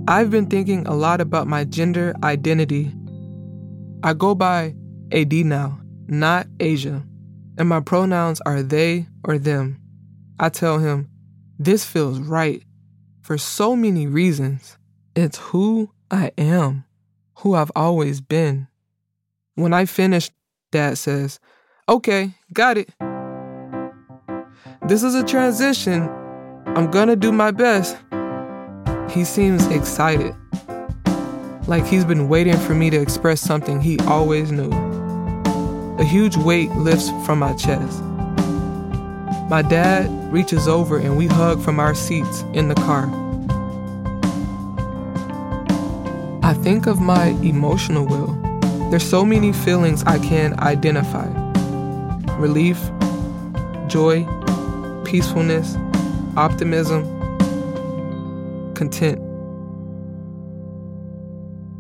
I've 0.06 0.30
been 0.30 0.46
thinking 0.46 0.86
a 0.86 0.94
lot 0.94 1.22
about 1.22 1.46
my 1.46 1.64
gender 1.64 2.14
identity. 2.22 2.92
I 4.02 4.12
go 4.12 4.34
by 4.34 4.74
AD 5.12 5.32
now, 5.32 5.80
not 6.08 6.46
Asia, 6.60 7.02
and 7.56 7.70
my 7.70 7.80
pronouns 7.80 8.42
are 8.44 8.62
they 8.62 9.06
or 9.24 9.38
them. 9.38 9.80
I 10.38 10.50
tell 10.50 10.78
him, 10.78 11.08
this 11.58 11.86
feels 11.86 12.18
right 12.18 12.62
for 13.22 13.38
so 13.38 13.74
many 13.74 14.06
reasons. 14.06 14.76
It's 15.16 15.38
who 15.38 15.90
I 16.10 16.32
am, 16.36 16.84
who 17.36 17.54
I've 17.54 17.72
always 17.74 18.20
been. 18.20 18.68
When 19.54 19.72
I 19.72 19.86
finish, 19.86 20.30
Dad 20.70 20.98
says, 20.98 21.40
Okay, 21.88 22.34
got 22.52 22.76
it. 22.76 22.90
This 24.86 25.02
is 25.02 25.14
a 25.14 25.24
transition. 25.24 26.10
I'm 26.66 26.90
gonna 26.90 27.16
do 27.16 27.32
my 27.32 27.52
best. 27.52 27.96
He 29.10 29.24
seems 29.24 29.66
excited, 29.68 30.34
like 31.66 31.84
he's 31.86 32.04
been 32.04 32.28
waiting 32.28 32.56
for 32.56 32.74
me 32.74 32.90
to 32.90 33.00
express 33.00 33.40
something 33.40 33.80
he 33.80 33.98
always 34.00 34.50
knew. 34.50 34.70
A 35.98 36.04
huge 36.04 36.36
weight 36.36 36.70
lifts 36.72 37.10
from 37.24 37.38
my 37.38 37.54
chest. 37.54 38.02
My 39.48 39.62
dad 39.62 40.10
reaches 40.32 40.66
over 40.66 40.98
and 40.98 41.16
we 41.16 41.26
hug 41.26 41.62
from 41.62 41.78
our 41.78 41.94
seats 41.94 42.42
in 42.54 42.68
the 42.68 42.74
car. 42.74 43.08
I 46.42 46.52
think 46.54 46.86
of 46.86 47.00
my 47.00 47.26
emotional 47.42 48.06
wheel. 48.06 48.36
There's 48.90 49.08
so 49.08 49.24
many 49.24 49.52
feelings 49.52 50.02
I 50.04 50.18
can 50.18 50.58
identify 50.60 51.28
relief, 52.36 52.78
joy, 53.86 54.26
peacefulness, 55.04 55.76
optimism, 56.36 57.13
content. 58.74 59.18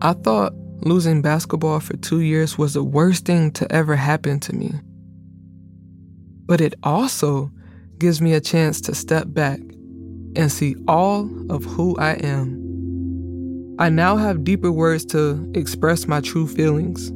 I 0.02 0.12
thought 0.12 0.52
losing 0.82 1.22
basketball 1.22 1.80
for 1.80 1.96
two 1.96 2.20
years 2.20 2.58
was 2.58 2.74
the 2.74 2.84
worst 2.84 3.24
thing 3.24 3.50
to 3.52 3.70
ever 3.72 3.96
happen 3.96 4.40
to 4.40 4.54
me. 4.54 4.72
But 6.46 6.60
it 6.60 6.74
also 6.82 7.50
gives 7.98 8.20
me 8.20 8.34
a 8.34 8.40
chance 8.40 8.80
to 8.82 8.94
step 8.94 9.24
back 9.28 9.60
and 10.36 10.50
see 10.50 10.76
all 10.88 11.30
of 11.50 11.64
who 11.64 11.96
I 11.96 12.14
am. 12.14 13.76
I 13.78 13.88
now 13.88 14.16
have 14.16 14.44
deeper 14.44 14.70
words 14.70 15.04
to 15.06 15.50
express 15.54 16.06
my 16.06 16.20
true 16.20 16.46
feelings, 16.46 17.08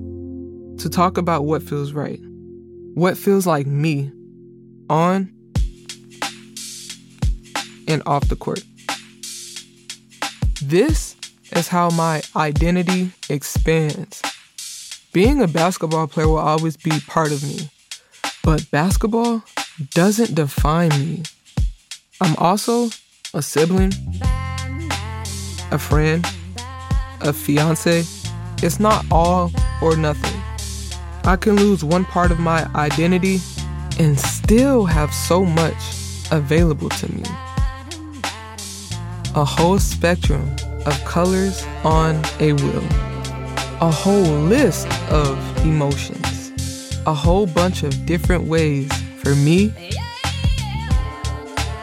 to 0.82 0.88
talk 0.88 1.18
about 1.18 1.44
what 1.44 1.62
feels 1.62 1.92
right, 1.92 2.20
what 2.94 3.16
feels 3.16 3.46
like 3.46 3.66
me, 3.66 4.10
on 4.88 5.32
and 7.86 8.02
off 8.06 8.28
the 8.28 8.36
court. 8.36 8.62
This 10.68 11.16
is 11.52 11.68
how 11.68 11.88
my 11.88 12.20
identity 12.36 13.12
expands. 13.30 14.20
Being 15.14 15.40
a 15.40 15.48
basketball 15.48 16.06
player 16.08 16.28
will 16.28 16.36
always 16.36 16.76
be 16.76 16.90
part 17.06 17.32
of 17.32 17.42
me, 17.42 17.70
but 18.44 18.70
basketball 18.70 19.42
doesn't 19.94 20.34
define 20.34 20.90
me. 20.90 21.22
I'm 22.20 22.36
also 22.36 22.90
a 23.32 23.40
sibling, 23.40 23.94
a 25.70 25.78
friend, 25.78 26.26
a 27.22 27.32
fiance. 27.32 28.04
It's 28.62 28.78
not 28.78 29.06
all 29.10 29.50
or 29.80 29.96
nothing. 29.96 30.38
I 31.24 31.36
can 31.36 31.56
lose 31.56 31.82
one 31.82 32.04
part 32.04 32.30
of 32.30 32.40
my 32.40 32.70
identity 32.74 33.40
and 33.98 34.20
still 34.20 34.84
have 34.84 35.14
so 35.14 35.46
much 35.46 36.28
available 36.30 36.90
to 36.90 37.10
me 37.10 37.24
a 39.34 39.44
whole 39.44 39.78
spectrum 39.78 40.54
of 40.86 41.04
colors 41.04 41.64
on 41.84 42.16
a 42.40 42.52
wheel, 42.52 42.84
a 43.80 43.90
whole 43.90 44.22
list 44.22 44.88
of 45.10 45.38
emotions, 45.64 46.52
a 47.06 47.14
whole 47.14 47.46
bunch 47.46 47.82
of 47.82 48.06
different 48.06 48.44
ways 48.44 48.90
for 49.22 49.34
me 49.34 49.72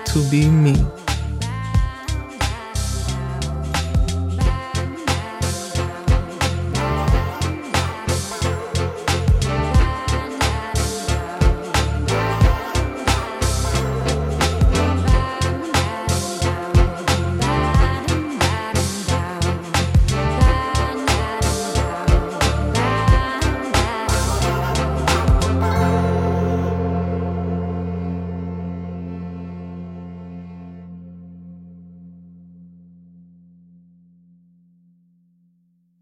to 0.06 0.30
be 0.30 0.50
me. 0.50 0.76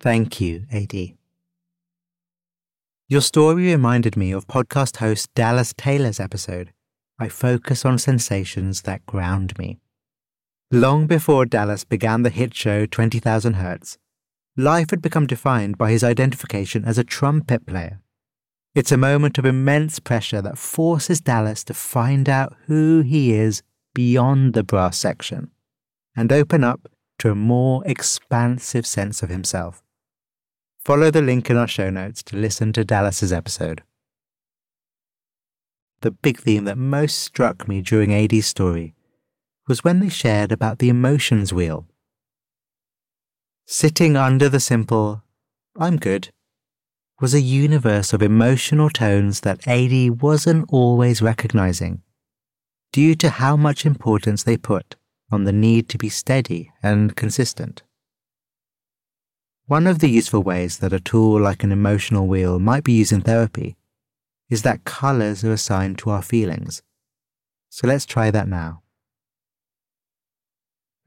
Thank 0.03 0.41
you, 0.41 0.65
AD. 0.69 0.93
Your 3.07 3.21
story 3.21 3.67
reminded 3.67 4.17
me 4.17 4.33
of 4.33 4.47
podcast 4.47 4.97
host 4.97 5.33
Dallas 5.33 5.73
Taylor's 5.77 6.19
episode, 6.19 6.73
I 7.17 7.29
Focus 7.29 7.85
on 7.85 7.97
Sensations 7.97 8.81
That 8.81 9.05
Ground 9.05 9.57
Me. 9.57 9.79
Long 10.69 11.07
before 11.07 11.45
Dallas 11.45 11.85
began 11.85 12.23
the 12.23 12.29
hit 12.29 12.53
show 12.53 12.85
20,000 12.85 13.53
Hertz, 13.53 13.97
life 14.57 14.89
had 14.89 15.01
become 15.01 15.25
defined 15.25 15.77
by 15.77 15.91
his 15.91 16.03
identification 16.03 16.83
as 16.83 16.97
a 16.97 17.05
trumpet 17.05 17.65
player. 17.65 18.01
It's 18.75 18.91
a 18.91 18.97
moment 18.97 19.37
of 19.37 19.45
immense 19.45 19.99
pressure 19.99 20.41
that 20.41 20.57
forces 20.57 21.21
Dallas 21.21 21.63
to 21.63 21.73
find 21.73 22.27
out 22.27 22.57
who 22.65 23.03
he 23.03 23.31
is 23.31 23.63
beyond 23.93 24.53
the 24.53 24.65
brass 24.65 24.97
section 24.97 25.51
and 26.13 26.33
open 26.33 26.61
up 26.61 26.89
to 27.19 27.31
a 27.31 27.35
more 27.35 27.83
expansive 27.85 28.85
sense 28.85 29.23
of 29.23 29.29
himself. 29.29 29.82
Follow 30.85 31.09
the 31.09 31.21
link 31.21 31.49
in 31.49 31.55
our 31.55 31.67
show 31.67 31.89
notes 31.89 32.21
to 32.23 32.35
listen 32.35 32.73
to 32.73 32.83
Dallas's 32.83 33.31
episode. 33.31 33.83
The 36.01 36.11
big 36.11 36.39
theme 36.39 36.65
that 36.65 36.77
most 36.77 37.19
struck 37.19 37.69
me 37.69 37.81
during 37.81 38.13
AD's 38.13 38.47
story 38.47 38.93
was 39.65 39.85
when 39.85 40.01
they 40.01 40.09
shared 40.09 40.51
about 40.51 40.79
the 40.79 40.89
emotions 40.89 41.53
wheel. 41.53 41.87
Sitting 43.65 44.17
under 44.17 44.49
the 44.49 44.59
simple, 44.59 45.23
I'm 45.79 45.95
good, 45.95 46.33
was 47.21 47.33
a 47.33 47.39
universe 47.39 48.11
of 48.11 48.21
emotional 48.21 48.89
tones 48.89 49.39
that 49.41 49.65
AD 49.65 50.21
wasn't 50.21 50.65
always 50.67 51.21
recognizing, 51.21 52.01
due 52.91 53.15
to 53.15 53.29
how 53.29 53.55
much 53.55 53.85
importance 53.85 54.43
they 54.43 54.57
put 54.57 54.97
on 55.31 55.45
the 55.45 55.53
need 55.53 55.87
to 55.87 55.97
be 55.97 56.09
steady 56.09 56.73
and 56.83 57.15
consistent. 57.15 57.83
One 59.65 59.87
of 59.87 59.99
the 59.99 60.09
useful 60.09 60.43
ways 60.43 60.79
that 60.79 60.93
a 60.93 60.99
tool 60.99 61.39
like 61.39 61.63
an 61.63 61.71
emotional 61.71 62.27
wheel 62.27 62.59
might 62.59 62.83
be 62.83 62.93
used 62.93 63.11
in 63.11 63.21
therapy 63.21 63.77
is 64.49 64.61
that 64.63 64.83
colors 64.83 65.43
are 65.43 65.53
assigned 65.53 65.97
to 65.99 66.09
our 66.09 66.21
feelings. 66.21 66.83
So 67.69 67.87
let's 67.87 68.05
try 68.05 68.29
that 68.29 68.47
now. 68.47 68.83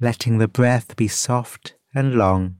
Letting 0.00 0.38
the 0.38 0.48
breath 0.48 0.96
be 0.96 1.08
soft 1.08 1.74
and 1.94 2.14
long 2.14 2.56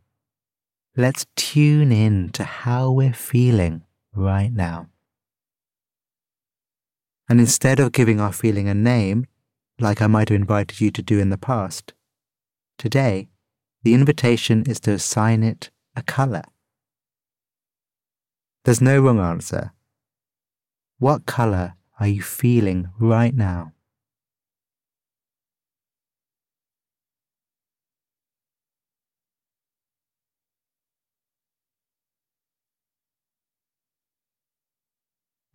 Let's 0.99 1.27
tune 1.37 1.93
in 1.93 2.31
to 2.31 2.45
how 2.45 2.91
we're 2.91 3.13
feeling 3.13 3.83
right 4.15 4.51
now. 4.51 4.89
And 7.29 7.39
instead 7.39 7.79
of 7.81 7.93
giving 7.93 8.19
our 8.19 8.33
feeling 8.33 8.67
a 8.67 8.73
name, 8.73 9.27
like 9.79 10.01
I 10.01 10.07
might 10.07 10.31
have 10.31 10.37
invited 10.37 10.81
you 10.81 10.91
to 10.93 11.03
do 11.03 11.19
in 11.19 11.29
the 11.29 11.37
past, 11.37 11.93
today 12.79 13.29
the 13.83 13.93
invitation 13.93 14.65
is 14.67 14.81
to 14.81 14.93
assign 14.93 15.43
it 15.43 15.71
a 15.97 16.03
colour. 16.03 16.43
There's 18.65 18.81
no 18.81 19.01
wrong 19.01 19.19
answer. 19.19 19.73
What 20.99 21.27
colour 21.27 21.75
are 21.99 22.09
you 22.09 22.23
feeling 22.23 22.91
right 22.99 23.35
now? 23.35 23.73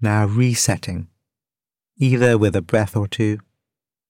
now 0.01 0.25
resetting, 0.25 1.07
either 1.97 2.37
with 2.37 2.55
a 2.55 2.61
breath 2.61 2.95
or 2.95 3.07
two, 3.07 3.39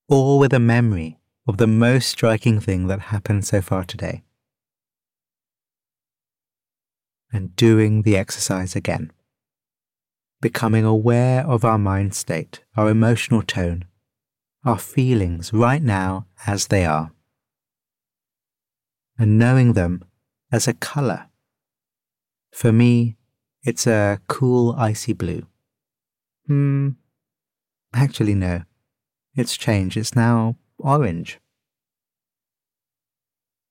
or 0.08 0.40
with 0.40 0.54
a 0.54 0.60
memory 0.60 1.20
of 1.48 1.58
the 1.58 1.68
most 1.68 2.08
striking 2.08 2.60
thing 2.60 2.88
that 2.88 3.00
happened 3.00 3.46
so 3.46 3.62
far 3.62 3.84
today. 3.84 4.24
And 7.34 7.56
doing 7.56 8.02
the 8.02 8.18
exercise 8.18 8.76
again. 8.76 9.12
Becoming 10.42 10.84
aware 10.84 11.46
of 11.46 11.64
our 11.64 11.78
mind 11.78 12.14
state, 12.14 12.62
our 12.76 12.90
emotional 12.90 13.42
tone, 13.42 13.86
our 14.66 14.78
feelings 14.78 15.54
right 15.54 15.82
now 15.82 16.26
as 16.46 16.68
they 16.68 16.86
are. 16.86 17.12
And 19.18 19.40
knowing 19.40 19.74
them 19.74 20.04
as 20.52 20.68
a 20.68 20.74
colour. 20.74 21.28
For 22.52 22.72
me, 22.72 23.16
it's 23.64 23.88
a 23.88 24.20
cool 24.28 24.76
icy 24.78 25.14
blue. 25.14 25.48
Hmm. 26.48 26.90
Actually, 27.94 28.36
no. 28.36 28.64
It's 29.36 29.56
changed. 29.56 29.96
It's 29.96 30.16
now 30.16 30.58
orange. 30.78 31.40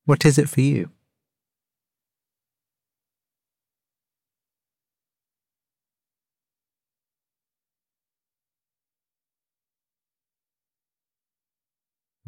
What 0.05 0.25
is 0.25 0.39
it 0.39 0.49
for 0.49 0.61
you? 0.61 0.91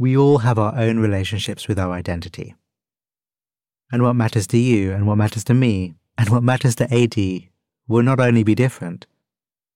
We 0.03 0.17
all 0.17 0.39
have 0.39 0.59
our 0.59 0.77
own 0.77 0.99
relationships 0.99 1.69
with 1.69 1.79
our 1.79 1.93
identity. 1.93 2.57
And 3.93 4.03
what 4.03 4.15
matters 4.15 4.49
to 4.49 4.59
you 4.59 4.91
and 4.91 5.07
what 5.07 5.15
matters 5.15 5.45
to 5.45 5.55
me 5.55 5.95
and 6.19 6.29
what 6.29 6.43
matters 6.43 6.75
to 6.75 6.93
AD 6.93 7.49
will 7.87 8.03
not 8.03 8.19
only 8.19 8.43
be 8.43 8.57
different, 8.57 9.07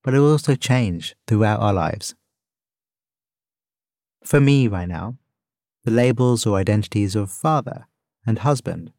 but 0.03 0.15
it 0.15 0.19
will 0.19 0.33
also 0.33 0.57
change 0.57 1.15
throughout 1.29 1.61
our 1.61 1.73
lives. 1.73 2.17
For 4.25 4.41
me, 4.41 4.67
right 4.67 4.89
now, 4.89 5.17
the 5.85 5.93
labels 5.93 6.45
or 6.45 6.59
identities 6.59 7.15
of 7.15 7.31
father 7.31 7.87
and 8.27 8.41
husband 8.41 8.93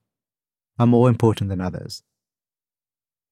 are 0.80 0.88
more 0.88 1.10
important 1.10 1.50
than 1.50 1.60
others. 1.60 2.04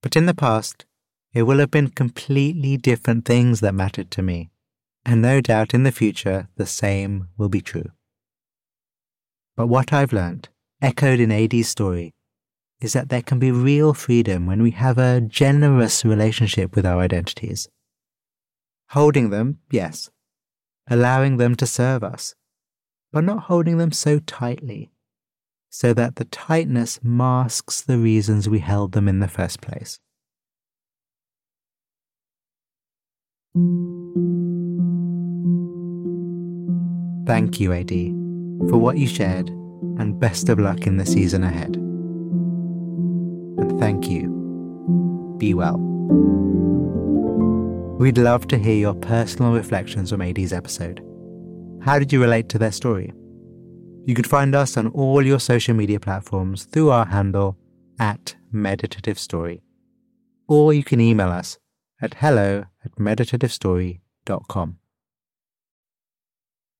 But 0.01 0.17
in 0.17 0.25
the 0.25 0.33
past, 0.33 0.85
it 1.31 1.43
will 1.43 1.59
have 1.59 1.71
been 1.71 1.87
completely 1.87 2.75
different 2.75 3.23
things 3.23 3.61
that 3.61 3.73
mattered 3.73 4.11
to 4.11 4.21
me, 4.21 4.49
and 5.05 5.21
no 5.21 5.39
doubt 5.39 5.73
in 5.73 5.83
the 5.83 5.91
future 5.91 6.47
the 6.55 6.65
same 6.65 7.27
will 7.37 7.49
be 7.49 7.61
true. 7.61 7.91
But 9.55 9.67
what 9.67 9.93
I've 9.93 10.11
learned, 10.11 10.49
echoed 10.81 11.19
in 11.19 11.31
AD's 11.31 11.69
story, 11.69 12.13
is 12.81 12.93
that 12.93 13.09
there 13.09 13.21
can 13.21 13.39
be 13.39 13.51
real 13.51 13.93
freedom 13.93 14.45
when 14.45 14.61
we 14.61 14.71
have 14.71 14.97
a 14.97 15.21
generous 15.21 16.03
relationship 16.03 16.75
with 16.75 16.85
our 16.85 16.99
identities. 16.99 17.69
Holding 18.89 19.29
them, 19.29 19.59
yes, 19.71 20.09
allowing 20.89 21.37
them 21.37 21.55
to 21.55 21.65
serve 21.65 22.03
us, 22.03 22.35
but 23.11 23.23
not 23.23 23.43
holding 23.43 23.77
them 23.77 23.91
so 23.91 24.19
tightly, 24.19 24.91
so 25.69 25.93
that 25.93 26.17
the 26.17 26.25
tightness 26.25 26.99
masks 27.01 27.81
the 27.81 27.97
reasons 27.97 28.49
we 28.49 28.59
held 28.59 28.91
them 28.91 29.07
in 29.07 29.19
the 29.19 29.27
first 29.27 29.61
place. 29.61 29.99
Thank 37.25 37.59
you, 37.59 37.73
AD, 37.73 37.89
for 38.69 38.77
what 38.77 38.97
you 38.97 39.07
shared, 39.07 39.49
and 39.97 40.19
best 40.19 40.49
of 40.49 40.59
luck 40.59 40.85
in 40.87 40.97
the 40.97 41.05
season 41.05 41.43
ahead 41.43 41.77
and 43.57 43.79
thank 43.79 44.09
you. 44.09 44.29
Be 45.37 45.53
well. 45.53 45.77
We'd 47.97 48.17
love 48.17 48.47
to 48.47 48.57
hear 48.57 48.75
your 48.75 48.93
personal 48.93 49.53
reflections 49.53 50.11
on 50.11 50.21
AD's 50.21 50.53
episode. 50.53 51.01
How 51.81 51.99
did 51.99 52.11
you 52.11 52.21
relate 52.21 52.49
to 52.49 52.57
their 52.57 52.71
story? 52.71 53.13
You 54.05 54.13
can 54.13 54.25
find 54.25 54.53
us 54.53 54.77
on 54.77 54.87
all 54.89 55.25
your 55.25 55.39
social 55.39 55.73
media 55.73 55.99
platforms 55.99 56.65
through 56.65 56.91
our 56.91 57.05
handle 57.05 57.57
at 57.99 58.35
Meditative 58.51 59.17
Story. 59.17 59.61
Or 60.47 60.73
you 60.73 60.83
can 60.83 60.99
email 60.99 61.29
us 61.29 61.57
at 62.01 62.15
hello 62.15 62.65
at 62.83 62.91
meditativestory.com. 62.97 64.77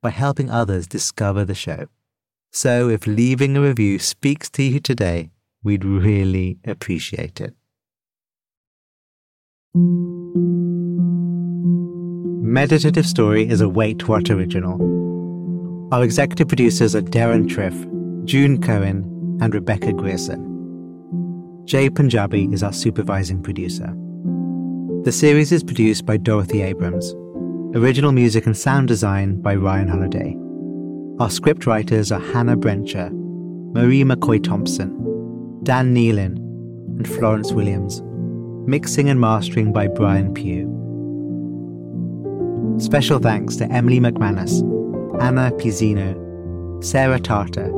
by 0.00 0.10
helping 0.10 0.50
others 0.50 0.86
discover 0.86 1.44
the 1.44 1.54
show. 1.54 1.86
So 2.50 2.88
if 2.88 3.06
leaving 3.06 3.56
a 3.56 3.60
review 3.60 3.98
speaks 3.98 4.48
to 4.50 4.62
you 4.62 4.80
today, 4.80 5.30
We'd 5.64 5.84
really 5.84 6.58
appreciate 6.64 7.40
it. 7.40 7.54
Meditative 12.42 13.06
Story 13.06 13.48
is 13.48 13.60
a 13.60 13.68
Wait 13.68 14.08
What 14.08 14.30
original. 14.30 14.78
Our 15.92 16.04
executive 16.04 16.48
producers 16.48 16.94
are 16.94 17.02
Deron 17.02 17.48
Triff, 17.48 17.74
June 18.24 18.62
Cohen, 18.62 19.38
and 19.40 19.52
Rebecca 19.52 19.92
Grierson. 19.92 20.44
Jay 21.64 21.90
Punjabi 21.90 22.48
is 22.52 22.62
our 22.62 22.72
supervising 22.72 23.42
producer. 23.42 23.94
The 25.04 25.12
series 25.12 25.52
is 25.52 25.64
produced 25.64 26.06
by 26.06 26.16
Dorothy 26.18 26.62
Abrams. 26.62 27.14
Original 27.74 28.12
music 28.12 28.46
and 28.46 28.56
sound 28.56 28.88
design 28.88 29.42
by 29.42 29.54
Ryan 29.54 29.88
Holladay. 29.88 31.20
Our 31.20 31.28
script 31.28 31.66
writers 31.66 32.10
are 32.10 32.18
Hannah 32.18 32.56
Brencher, 32.56 33.10
Marie 33.74 34.04
McCoy 34.04 34.42
Thompson, 34.42 34.88
Dan 35.64 35.94
Nealon, 35.94 36.38
and 36.96 37.06
Florence 37.06 37.52
Williams. 37.52 38.00
Mixing 38.66 39.10
and 39.10 39.20
mastering 39.20 39.74
by 39.74 39.86
Brian 39.86 40.32
Pugh. 40.32 40.66
Special 42.80 43.18
thanks 43.18 43.56
to 43.56 43.70
Emily 43.70 44.00
McManus, 44.00 44.62
Anna 45.20 45.50
Pizzino, 45.58 46.82
Sarah 46.82 47.20
Tartar, 47.20 47.70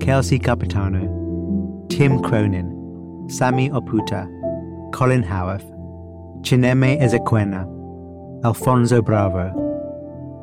Kelsey 0.00 0.38
Capitano, 0.38 1.86
Tim 1.90 2.22
Cronin, 2.22 3.28
Sami 3.28 3.68
Oputa, 3.68 4.26
Colin 4.94 5.22
Howarth, 5.22 5.70
Chineme 6.40 6.98
Ezequena, 6.98 7.77
Alfonso 8.44 9.02
Bravo, 9.02 9.50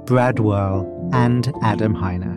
Brad 0.06 0.40
Whirl, 0.40 1.10
and 1.14 1.54
Adam 1.64 1.96
Heiner. 1.96 2.36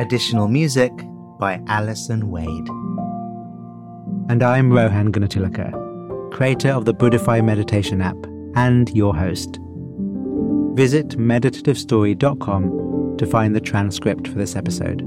Additional 0.00 0.48
music 0.48 0.90
by 1.38 1.62
Alison 1.68 2.28
Wade. 2.28 2.68
And 4.28 4.42
I'm 4.42 4.72
Rohan 4.72 5.12
Gunatillake, 5.12 6.32
creator 6.32 6.70
of 6.70 6.86
the 6.86 6.94
Buddhify 6.94 7.44
Meditation 7.44 8.02
app 8.02 8.16
and 8.56 8.90
your 8.96 9.14
host. 9.14 9.60
Visit 10.74 11.10
meditativestory.com 11.10 13.16
to 13.16 13.26
find 13.26 13.54
the 13.54 13.60
transcript 13.60 14.26
for 14.26 14.34
this 14.34 14.56
episode. 14.56 15.02